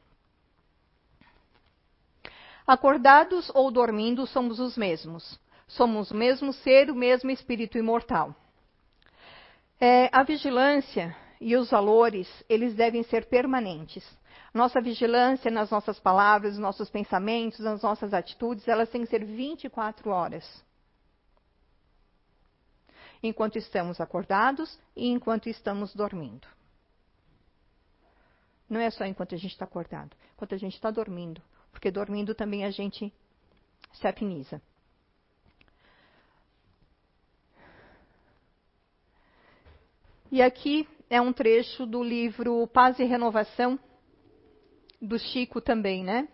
Acordados 2.66 3.50
ou 3.54 3.70
dormindo, 3.70 4.26
somos 4.26 4.60
os 4.60 4.76
mesmos. 4.76 5.40
Somos 5.66 6.10
o 6.10 6.16
mesmo 6.16 6.52
ser, 6.52 6.90
o 6.90 6.94
mesmo 6.94 7.30
espírito 7.30 7.78
imortal. 7.78 8.34
É, 9.80 10.08
a 10.12 10.22
vigilância 10.22 11.16
e 11.40 11.56
os 11.56 11.70
valores, 11.70 12.28
eles 12.48 12.74
devem 12.74 13.02
ser 13.02 13.26
permanentes. 13.26 14.04
Nossa 14.54 14.80
vigilância 14.80 15.50
nas 15.50 15.70
nossas 15.70 15.98
palavras, 15.98 16.52
nos 16.52 16.60
nossos 16.60 16.90
pensamentos, 16.90 17.58
nas 17.60 17.82
nossas 17.82 18.12
atitudes, 18.12 18.68
elas 18.68 18.90
têm 18.90 19.02
que 19.02 19.08
ser 19.08 19.24
24 19.24 20.10
horas 20.10 20.44
enquanto 23.22 23.56
estamos 23.56 24.00
acordados 24.00 24.78
e 24.96 25.08
enquanto 25.08 25.48
estamos 25.48 25.94
dormindo. 25.94 26.46
Não 28.68 28.80
é 28.80 28.90
só 28.90 29.04
enquanto 29.04 29.34
a 29.34 29.38
gente 29.38 29.52
está 29.52 29.64
acordado, 29.64 30.16
enquanto 30.34 30.54
a 30.54 30.58
gente 30.58 30.74
está 30.74 30.90
dormindo, 30.90 31.40
porque 31.70 31.90
dormindo 31.90 32.34
também 32.34 32.64
a 32.64 32.70
gente 32.70 33.12
se 33.92 34.08
afiniza. 34.08 34.60
E 40.30 40.40
aqui 40.40 40.88
é 41.10 41.20
um 41.20 41.32
trecho 41.32 41.84
do 41.84 42.02
livro 42.02 42.66
Paz 42.68 42.98
e 42.98 43.04
Renovação, 43.04 43.78
do 45.00 45.18
Chico 45.18 45.60
também, 45.60 46.02
né? 46.02 46.26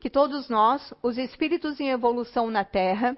Que 0.00 0.10
todos 0.10 0.48
nós, 0.48 0.92
os 1.00 1.16
espíritos 1.16 1.78
em 1.78 1.90
evolução 1.90 2.50
na 2.50 2.64
Terra, 2.64 3.16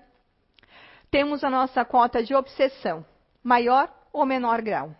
temos 1.11 1.43
a 1.43 1.49
nossa 1.49 1.85
cota 1.87 2.23
de 2.23 2.35
obsessão 2.35 3.05
maior 3.47 3.89
ou 4.13 4.27
menor 4.27 4.61
grau. 4.61 4.93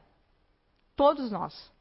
Todos 0.95 1.33
nós. 1.33 1.73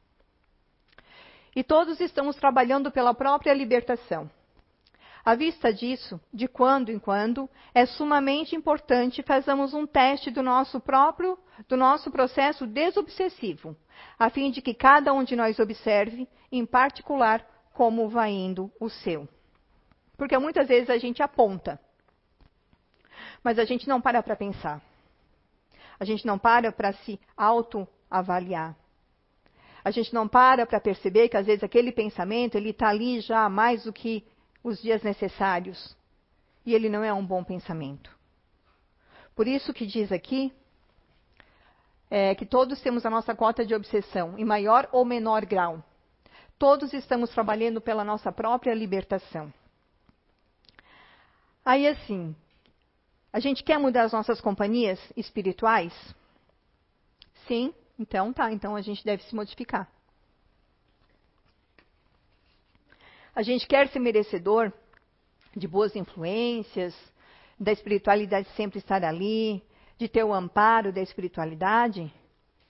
E 1.54 1.62
todos 1.62 2.00
estamos 2.00 2.34
trabalhando 2.34 2.90
pela 2.90 3.14
própria 3.14 3.54
libertação. 3.54 4.28
À 5.24 5.36
vista 5.36 5.72
disso, 5.72 6.20
de 6.32 6.48
quando 6.48 6.90
em 6.90 6.98
quando, 6.98 7.48
é 7.72 7.86
sumamente 7.86 8.56
importante 8.56 9.22
fazermos 9.22 9.74
um 9.74 9.86
teste 9.86 10.28
do 10.30 10.42
nosso 10.42 10.80
próprio, 10.80 11.38
do 11.68 11.76
nosso 11.76 12.10
processo 12.10 12.66
desobsessivo, 12.66 13.76
a 14.18 14.28
fim 14.28 14.50
de 14.50 14.60
que 14.60 14.74
cada 14.74 15.12
um 15.12 15.22
de 15.22 15.36
nós 15.36 15.58
observe, 15.60 16.28
em 16.50 16.66
particular, 16.66 17.46
como 17.72 18.08
vai 18.08 18.30
indo 18.30 18.72
o 18.80 18.88
seu. 18.88 19.28
Porque 20.16 20.36
muitas 20.36 20.66
vezes 20.66 20.90
a 20.90 20.98
gente 20.98 21.22
aponta, 21.22 21.80
mas 23.42 23.58
a 23.58 23.64
gente 23.64 23.88
não 23.88 24.00
para 24.00 24.22
para 24.22 24.36
pensar. 24.36 24.82
A 25.98 26.04
gente 26.04 26.26
não 26.26 26.38
para 26.38 26.72
para 26.72 26.92
se 26.92 27.18
autoavaliar. 27.36 28.76
A 29.84 29.90
gente 29.90 30.12
não 30.12 30.26
para 30.26 30.66
para 30.66 30.80
perceber 30.80 31.28
que 31.28 31.36
às 31.36 31.46
vezes 31.46 31.62
aquele 31.62 31.92
pensamento 31.92 32.56
ele 32.56 32.70
está 32.70 32.88
ali 32.88 33.20
já 33.20 33.48
mais 33.48 33.84
do 33.84 33.92
que 33.92 34.26
os 34.62 34.82
dias 34.82 35.02
necessários 35.02 35.96
e 36.64 36.74
ele 36.74 36.88
não 36.88 37.04
é 37.04 37.12
um 37.12 37.24
bom 37.24 37.44
pensamento. 37.44 38.10
Por 39.34 39.46
isso 39.46 39.72
que 39.72 39.86
diz 39.86 40.10
aqui 40.10 40.52
é, 42.10 42.34
que 42.34 42.44
todos 42.44 42.80
temos 42.80 43.06
a 43.06 43.10
nossa 43.10 43.34
cota 43.34 43.64
de 43.64 43.74
obsessão, 43.74 44.36
em 44.36 44.44
maior 44.44 44.88
ou 44.90 45.04
menor 45.04 45.44
grau. 45.46 45.82
Todos 46.58 46.92
estamos 46.92 47.30
trabalhando 47.30 47.80
pela 47.80 48.02
nossa 48.02 48.32
própria 48.32 48.74
libertação. 48.74 49.52
Aí 51.64 51.86
assim, 51.86 52.34
a 53.36 53.38
gente 53.38 53.62
quer 53.62 53.78
mudar 53.78 54.04
as 54.04 54.12
nossas 54.12 54.40
companhias 54.40 54.98
espirituais? 55.14 55.92
Sim, 57.46 57.74
então 57.98 58.32
tá, 58.32 58.50
então 58.50 58.74
a 58.74 58.80
gente 58.80 59.04
deve 59.04 59.22
se 59.24 59.34
modificar. 59.34 59.86
A 63.34 63.42
gente 63.42 63.66
quer 63.66 63.90
ser 63.90 63.98
merecedor 63.98 64.72
de 65.54 65.68
boas 65.68 65.94
influências, 65.94 66.96
da 67.60 67.72
espiritualidade 67.72 68.48
sempre 68.56 68.78
estar 68.78 69.04
ali, 69.04 69.62
de 69.98 70.08
ter 70.08 70.24
o 70.24 70.32
amparo 70.32 70.90
da 70.90 71.02
espiritualidade? 71.02 72.10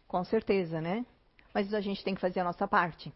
Com 0.09 0.25
certeza, 0.25 0.81
né? 0.81 1.07
Mas 1.55 1.73
a 1.73 1.81
gente 1.81 2.03
tem 2.03 2.17
que 2.17 2.21
fazer 2.21 2.41
a 2.41 2.45
nossa 2.45 2.67
parte. 2.67 3.13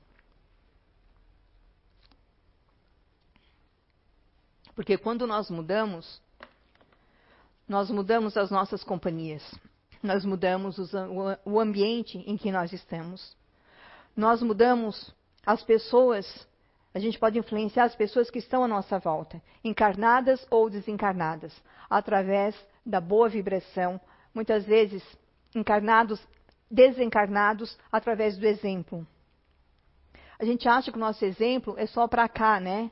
Porque 4.73 4.97
quando 4.97 5.27
nós 5.27 5.51
mudamos, 5.51 6.23
nós 7.71 7.89
mudamos 7.89 8.37
as 8.37 8.51
nossas 8.51 8.83
companhias, 8.83 9.45
nós 10.03 10.25
mudamos 10.25 10.77
os, 10.77 10.93
o, 10.93 11.53
o 11.53 11.61
ambiente 11.61 12.19
em 12.27 12.37
que 12.37 12.51
nós 12.51 12.73
estamos, 12.73 13.37
nós 14.17 14.43
mudamos 14.43 15.15
as 15.47 15.63
pessoas, 15.63 16.27
a 16.93 16.99
gente 16.99 17.17
pode 17.17 17.39
influenciar 17.39 17.85
as 17.85 17.95
pessoas 17.95 18.29
que 18.29 18.41
estão 18.41 18.65
à 18.65 18.67
nossa 18.67 18.99
volta, 18.99 19.41
encarnadas 19.63 20.45
ou 20.51 20.69
desencarnadas, 20.69 21.55
através 21.89 22.57
da 22.85 23.01
boa 23.01 23.29
vibração, 23.29 24.01
muitas 24.35 24.65
vezes 24.65 25.05
encarnados, 25.55 26.21
desencarnados, 26.69 27.79
através 27.93 28.37
do 28.37 28.47
exemplo. 28.47 29.07
A 30.41 30.45
gente 30.45 30.69
acha 30.69 30.91
que 30.91 30.99
o 30.99 31.01
nosso 31.01 31.25
exemplo 31.25 31.77
é 31.79 31.87
só 31.87 32.09
para 32.09 32.29
cá, 32.29 32.59
né? 32.59 32.91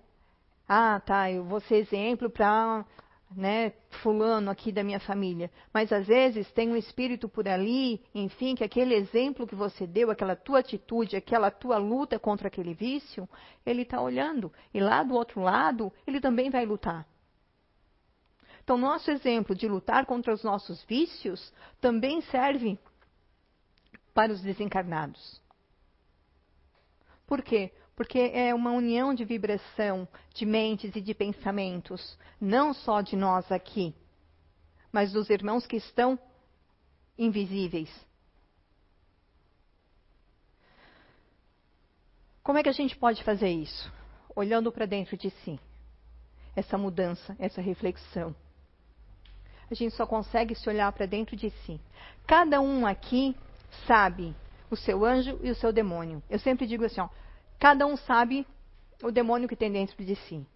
Ah, 0.68 1.00
tá, 1.04 1.32
eu 1.32 1.42
vou 1.42 1.58
ser 1.62 1.78
exemplo 1.78 2.30
para 2.30 2.86
né, 3.34 3.72
fulano 4.02 4.50
aqui 4.50 4.72
da 4.72 4.82
minha 4.82 5.00
família. 5.00 5.50
Mas 5.72 5.92
às 5.92 6.06
vezes 6.06 6.50
tem 6.52 6.70
um 6.70 6.76
espírito 6.76 7.28
por 7.28 7.46
ali, 7.48 8.02
enfim, 8.14 8.54
que 8.54 8.64
aquele 8.64 8.94
exemplo 8.94 9.46
que 9.46 9.54
você 9.54 9.86
deu, 9.86 10.10
aquela 10.10 10.34
tua 10.34 10.60
atitude, 10.60 11.16
aquela 11.16 11.50
tua 11.50 11.76
luta 11.78 12.18
contra 12.18 12.48
aquele 12.48 12.74
vício, 12.74 13.28
ele 13.64 13.82
está 13.82 14.00
olhando. 14.00 14.52
E 14.72 14.80
lá 14.80 15.02
do 15.02 15.14
outro 15.14 15.40
lado, 15.40 15.92
ele 16.06 16.20
também 16.20 16.50
vai 16.50 16.64
lutar. 16.64 17.06
Então, 18.62 18.76
nosso 18.76 19.10
exemplo 19.10 19.54
de 19.54 19.66
lutar 19.66 20.04
contra 20.04 20.32
os 20.32 20.44
nossos 20.44 20.82
vícios 20.84 21.52
também 21.80 22.20
serve 22.22 22.78
para 24.12 24.32
os 24.32 24.42
desencarnados. 24.42 25.40
Por 27.26 27.42
quê? 27.42 27.72
Porque 27.98 28.30
é 28.32 28.54
uma 28.54 28.70
união 28.70 29.12
de 29.12 29.24
vibração 29.24 30.06
de 30.32 30.46
mentes 30.46 30.94
e 30.94 31.00
de 31.00 31.12
pensamentos, 31.12 32.16
não 32.40 32.72
só 32.72 33.00
de 33.00 33.16
nós 33.16 33.50
aqui, 33.50 33.92
mas 34.92 35.10
dos 35.10 35.28
irmãos 35.28 35.66
que 35.66 35.74
estão 35.74 36.16
invisíveis. 37.18 37.90
Como 42.40 42.56
é 42.56 42.62
que 42.62 42.68
a 42.68 42.72
gente 42.72 42.96
pode 42.96 43.24
fazer 43.24 43.48
isso? 43.48 43.92
Olhando 44.32 44.70
para 44.70 44.86
dentro 44.86 45.16
de 45.16 45.30
si. 45.30 45.58
Essa 46.54 46.78
mudança, 46.78 47.34
essa 47.36 47.60
reflexão. 47.60 48.32
A 49.68 49.74
gente 49.74 49.96
só 49.96 50.06
consegue 50.06 50.54
se 50.54 50.68
olhar 50.68 50.92
para 50.92 51.04
dentro 51.04 51.34
de 51.34 51.50
si. 51.50 51.80
Cada 52.28 52.60
um 52.60 52.86
aqui 52.86 53.34
sabe 53.88 54.36
o 54.70 54.76
seu 54.76 55.04
anjo 55.04 55.40
e 55.42 55.50
o 55.50 55.54
seu 55.56 55.72
demônio. 55.72 56.22
Eu 56.30 56.38
sempre 56.38 56.64
digo 56.64 56.84
assim, 56.84 57.00
ó, 57.00 57.08
Cada 57.58 57.86
um 57.86 57.96
sabe 57.96 58.46
o 59.02 59.10
demônio 59.10 59.48
que 59.48 59.56
tem 59.56 59.70
dentro 59.70 60.04
de 60.04 60.16
si. 60.16 60.46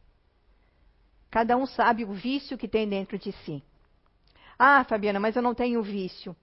Cada 1.30 1.56
um 1.56 1.66
sabe 1.66 2.04
o 2.04 2.12
vício 2.12 2.58
que 2.58 2.68
tem 2.68 2.88
dentro 2.88 3.18
de 3.18 3.32
si. 3.32 3.62
Ah, 4.58 4.84
Fabiana, 4.84 5.18
mas 5.18 5.34
eu 5.34 5.42
não 5.42 5.54
tenho 5.54 5.82
vício. 5.82 6.36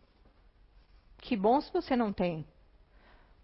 Que 1.19 1.35
bom 1.35 1.61
se 1.61 1.71
você 1.71 1.95
não 1.95 2.11
tem. 2.11 2.45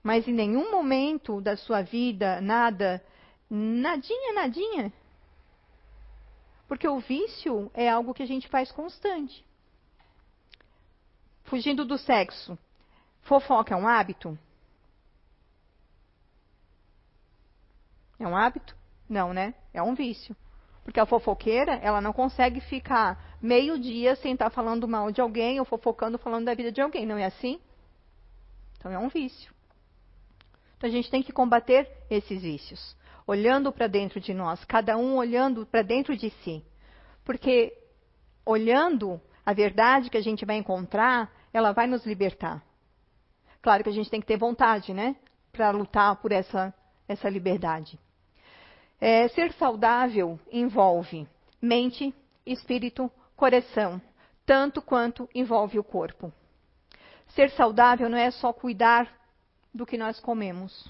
Mas 0.03 0.27
em 0.27 0.33
nenhum 0.33 0.71
momento 0.71 1.39
da 1.39 1.55
sua 1.55 1.81
vida, 1.81 2.41
nada 2.41 3.01
Nadinha, 3.49 4.33
nadinha. 4.33 4.91
Porque 6.67 6.87
o 6.87 6.99
vício 6.99 7.69
é 7.73 7.89
algo 7.89 8.13
que 8.13 8.23
a 8.23 8.25
gente 8.25 8.47
faz 8.47 8.71
constante. 8.71 9.45
Fugindo 11.43 11.85
do 11.85 11.97
sexo. 11.97 12.57
Fofoca 13.21 13.73
é 13.73 13.77
um 13.77 13.87
hábito? 13.87 14.37
É 18.19 18.27
um 18.27 18.35
hábito? 18.35 18.75
Não, 19.09 19.33
né? 19.33 19.53
É 19.73 19.81
um 19.81 19.93
vício. 19.93 20.35
Porque 20.83 20.99
a 20.99 21.05
fofoqueira, 21.05 21.73
ela 21.75 21.99
não 21.99 22.13
consegue 22.13 22.61
ficar 22.61 23.37
meio 23.41 23.79
dia 23.79 24.15
sem 24.15 24.33
estar 24.33 24.49
falando 24.49 24.87
mal 24.87 25.11
de 25.11 25.19
alguém 25.19 25.59
ou 25.59 25.65
fofocando 25.65 26.17
falando 26.17 26.45
da 26.45 26.53
vida 26.53 26.71
de 26.71 26.79
alguém, 26.79 27.05
não 27.05 27.17
é 27.17 27.25
assim? 27.25 27.59
Então 28.77 28.91
é 28.91 28.99
um 28.99 29.07
vício. 29.07 29.51
Então 30.77 30.87
a 30.87 30.91
gente 30.91 31.09
tem 31.09 31.23
que 31.23 31.33
combater 31.33 31.89
esses 32.09 32.41
vícios, 32.41 32.95
olhando 33.25 33.71
para 33.71 33.87
dentro 33.87 34.19
de 34.19 34.33
nós, 34.33 34.63
cada 34.65 34.95
um 34.95 35.15
olhando 35.15 35.65
para 35.65 35.81
dentro 35.81 36.15
de 36.15 36.29
si. 36.29 36.63
Porque 37.23 37.75
olhando 38.45 39.19
a 39.43 39.53
verdade 39.53 40.11
que 40.11 40.17
a 40.17 40.21
gente 40.21 40.45
vai 40.45 40.57
encontrar, 40.57 41.31
ela 41.51 41.71
vai 41.71 41.87
nos 41.87 42.05
libertar. 42.05 42.63
Claro 43.59 43.83
que 43.83 43.89
a 43.89 43.93
gente 43.93 44.11
tem 44.11 44.21
que 44.21 44.27
ter 44.27 44.37
vontade, 44.37 44.93
né? 44.93 45.15
Para 45.51 45.71
lutar 45.71 46.15
por 46.17 46.31
essa, 46.31 46.71
essa 47.07 47.27
liberdade. 47.27 47.99
É, 48.99 49.27
ser 49.29 49.51
saudável 49.53 50.39
envolve 50.51 51.27
mente, 51.61 52.13
espírito, 52.45 53.11
coração, 53.35 54.01
tanto 54.45 54.81
quanto 54.81 55.27
envolve 55.33 55.79
o 55.79 55.83
corpo. 55.83 56.31
Ser 57.29 57.49
saudável 57.51 58.09
não 58.09 58.17
é 58.17 58.31
só 58.31 58.53
cuidar 58.53 59.11
do 59.73 59.85
que 59.85 59.97
nós 59.97 60.19
comemos. 60.19 60.87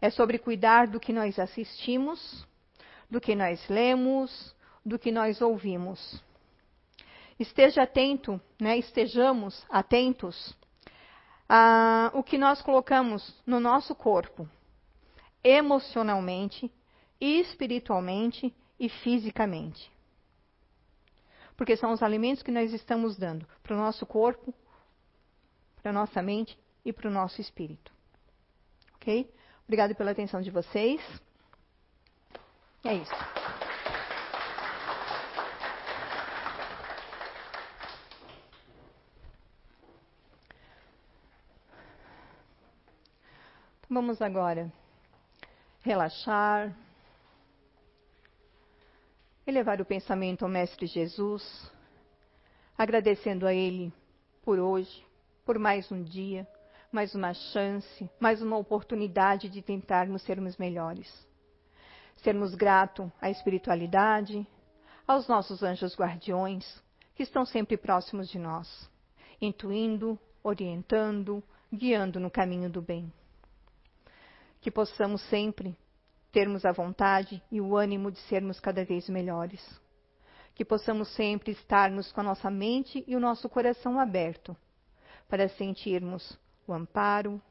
É 0.00 0.10
sobre 0.10 0.38
cuidar 0.38 0.88
do 0.88 0.98
que 0.98 1.12
nós 1.12 1.38
assistimos, 1.38 2.46
do 3.08 3.20
que 3.20 3.34
nós 3.34 3.68
lemos, 3.68 4.54
do 4.84 4.98
que 4.98 5.12
nós 5.12 5.40
ouvimos. 5.40 6.22
Esteja 7.38 7.82
atento, 7.82 8.40
né? 8.60 8.76
estejamos 8.78 9.64
atentos 9.68 10.56
a 11.48 12.10
o 12.14 12.22
que 12.22 12.38
nós 12.38 12.62
colocamos 12.62 13.40
no 13.46 13.60
nosso 13.60 13.94
corpo, 13.94 14.48
emocionalmente, 15.42 16.70
espiritualmente 17.20 18.54
e 18.78 18.88
fisicamente. 18.88 19.90
Porque 21.56 21.76
são 21.76 21.92
os 21.92 22.02
alimentos 22.02 22.42
que 22.42 22.50
nós 22.50 22.72
estamos 22.72 23.16
dando 23.16 23.46
para 23.62 23.74
o 23.74 23.78
nosso 23.78 24.06
corpo, 24.06 24.54
para 25.80 25.90
a 25.90 25.94
nossa 25.94 26.22
mente 26.22 26.58
e 26.84 26.92
para 26.92 27.08
o 27.08 27.12
nosso 27.12 27.40
espírito. 27.40 27.92
Ok? 28.96 29.32
Obrigado 29.64 29.94
pela 29.94 30.10
atenção 30.10 30.40
de 30.40 30.50
vocês. 30.50 31.00
É 32.84 32.94
isso. 32.94 33.12
Vamos 43.88 44.22
agora 44.22 44.72
relaxar, 45.82 46.72
elevar 49.44 49.80
o 49.80 49.84
pensamento 49.84 50.44
ao 50.44 50.48
Mestre 50.48 50.86
Jesus, 50.86 51.70
agradecendo 52.78 53.46
a 53.46 53.52
Ele 53.52 53.92
por 54.44 54.60
hoje, 54.60 55.04
por 55.44 55.58
mais 55.58 55.90
um 55.90 56.02
dia, 56.02 56.46
mais 56.92 57.14
uma 57.16 57.34
chance, 57.34 58.08
mais 58.20 58.40
uma 58.40 58.56
oportunidade 58.56 59.48
de 59.48 59.60
tentarmos 59.60 60.22
sermos 60.22 60.56
melhores. 60.56 61.10
Sermos 62.18 62.54
gratos 62.54 63.10
à 63.20 63.28
espiritualidade, 63.28 64.46
aos 65.06 65.26
nossos 65.26 65.64
anjos 65.64 65.96
guardiões, 65.96 66.80
que 67.16 67.24
estão 67.24 67.44
sempre 67.44 67.76
próximos 67.76 68.28
de 68.28 68.38
nós, 68.38 68.88
intuindo, 69.40 70.16
orientando, 70.44 71.42
guiando 71.72 72.20
no 72.20 72.30
caminho 72.30 72.70
do 72.70 72.80
bem 72.80 73.12
que 74.62 74.70
possamos 74.70 75.20
sempre 75.22 75.76
termos 76.30 76.64
a 76.64 76.72
vontade 76.72 77.42
e 77.50 77.60
o 77.60 77.76
ânimo 77.76 78.10
de 78.10 78.18
sermos 78.20 78.60
cada 78.60 78.84
vez 78.84 79.08
melhores. 79.08 79.60
Que 80.54 80.64
possamos 80.64 81.08
sempre 81.14 81.50
estarmos 81.50 82.12
com 82.12 82.20
a 82.20 82.24
nossa 82.24 82.48
mente 82.48 83.04
e 83.06 83.16
o 83.16 83.20
nosso 83.20 83.48
coração 83.48 83.98
aberto 83.98 84.56
para 85.28 85.48
sentirmos 85.48 86.38
o 86.66 86.72
amparo, 86.72 87.42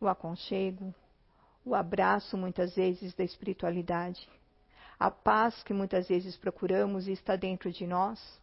o 0.00 0.08
aconchego, 0.08 0.94
o 1.64 1.74
abraço 1.74 2.38
muitas 2.38 2.74
vezes 2.74 3.12
da 3.14 3.22
espiritualidade, 3.22 4.26
a 4.98 5.10
paz 5.10 5.62
que 5.62 5.74
muitas 5.74 6.08
vezes 6.08 6.36
procuramos 6.36 7.06
e 7.06 7.12
está 7.12 7.36
dentro 7.36 7.70
de 7.70 7.86
nós 7.86 8.40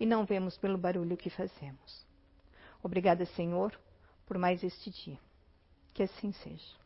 e 0.00 0.06
não 0.06 0.24
vemos 0.24 0.56
pelo 0.56 0.78
barulho 0.78 1.16
que 1.16 1.28
fazemos. 1.28 2.06
Obrigada, 2.82 3.26
Senhor, 3.26 3.78
por 4.24 4.38
mais 4.38 4.64
este 4.64 4.90
dia. 4.90 5.18
Que 5.92 6.02
assim 6.02 6.32
seja. 6.32 6.85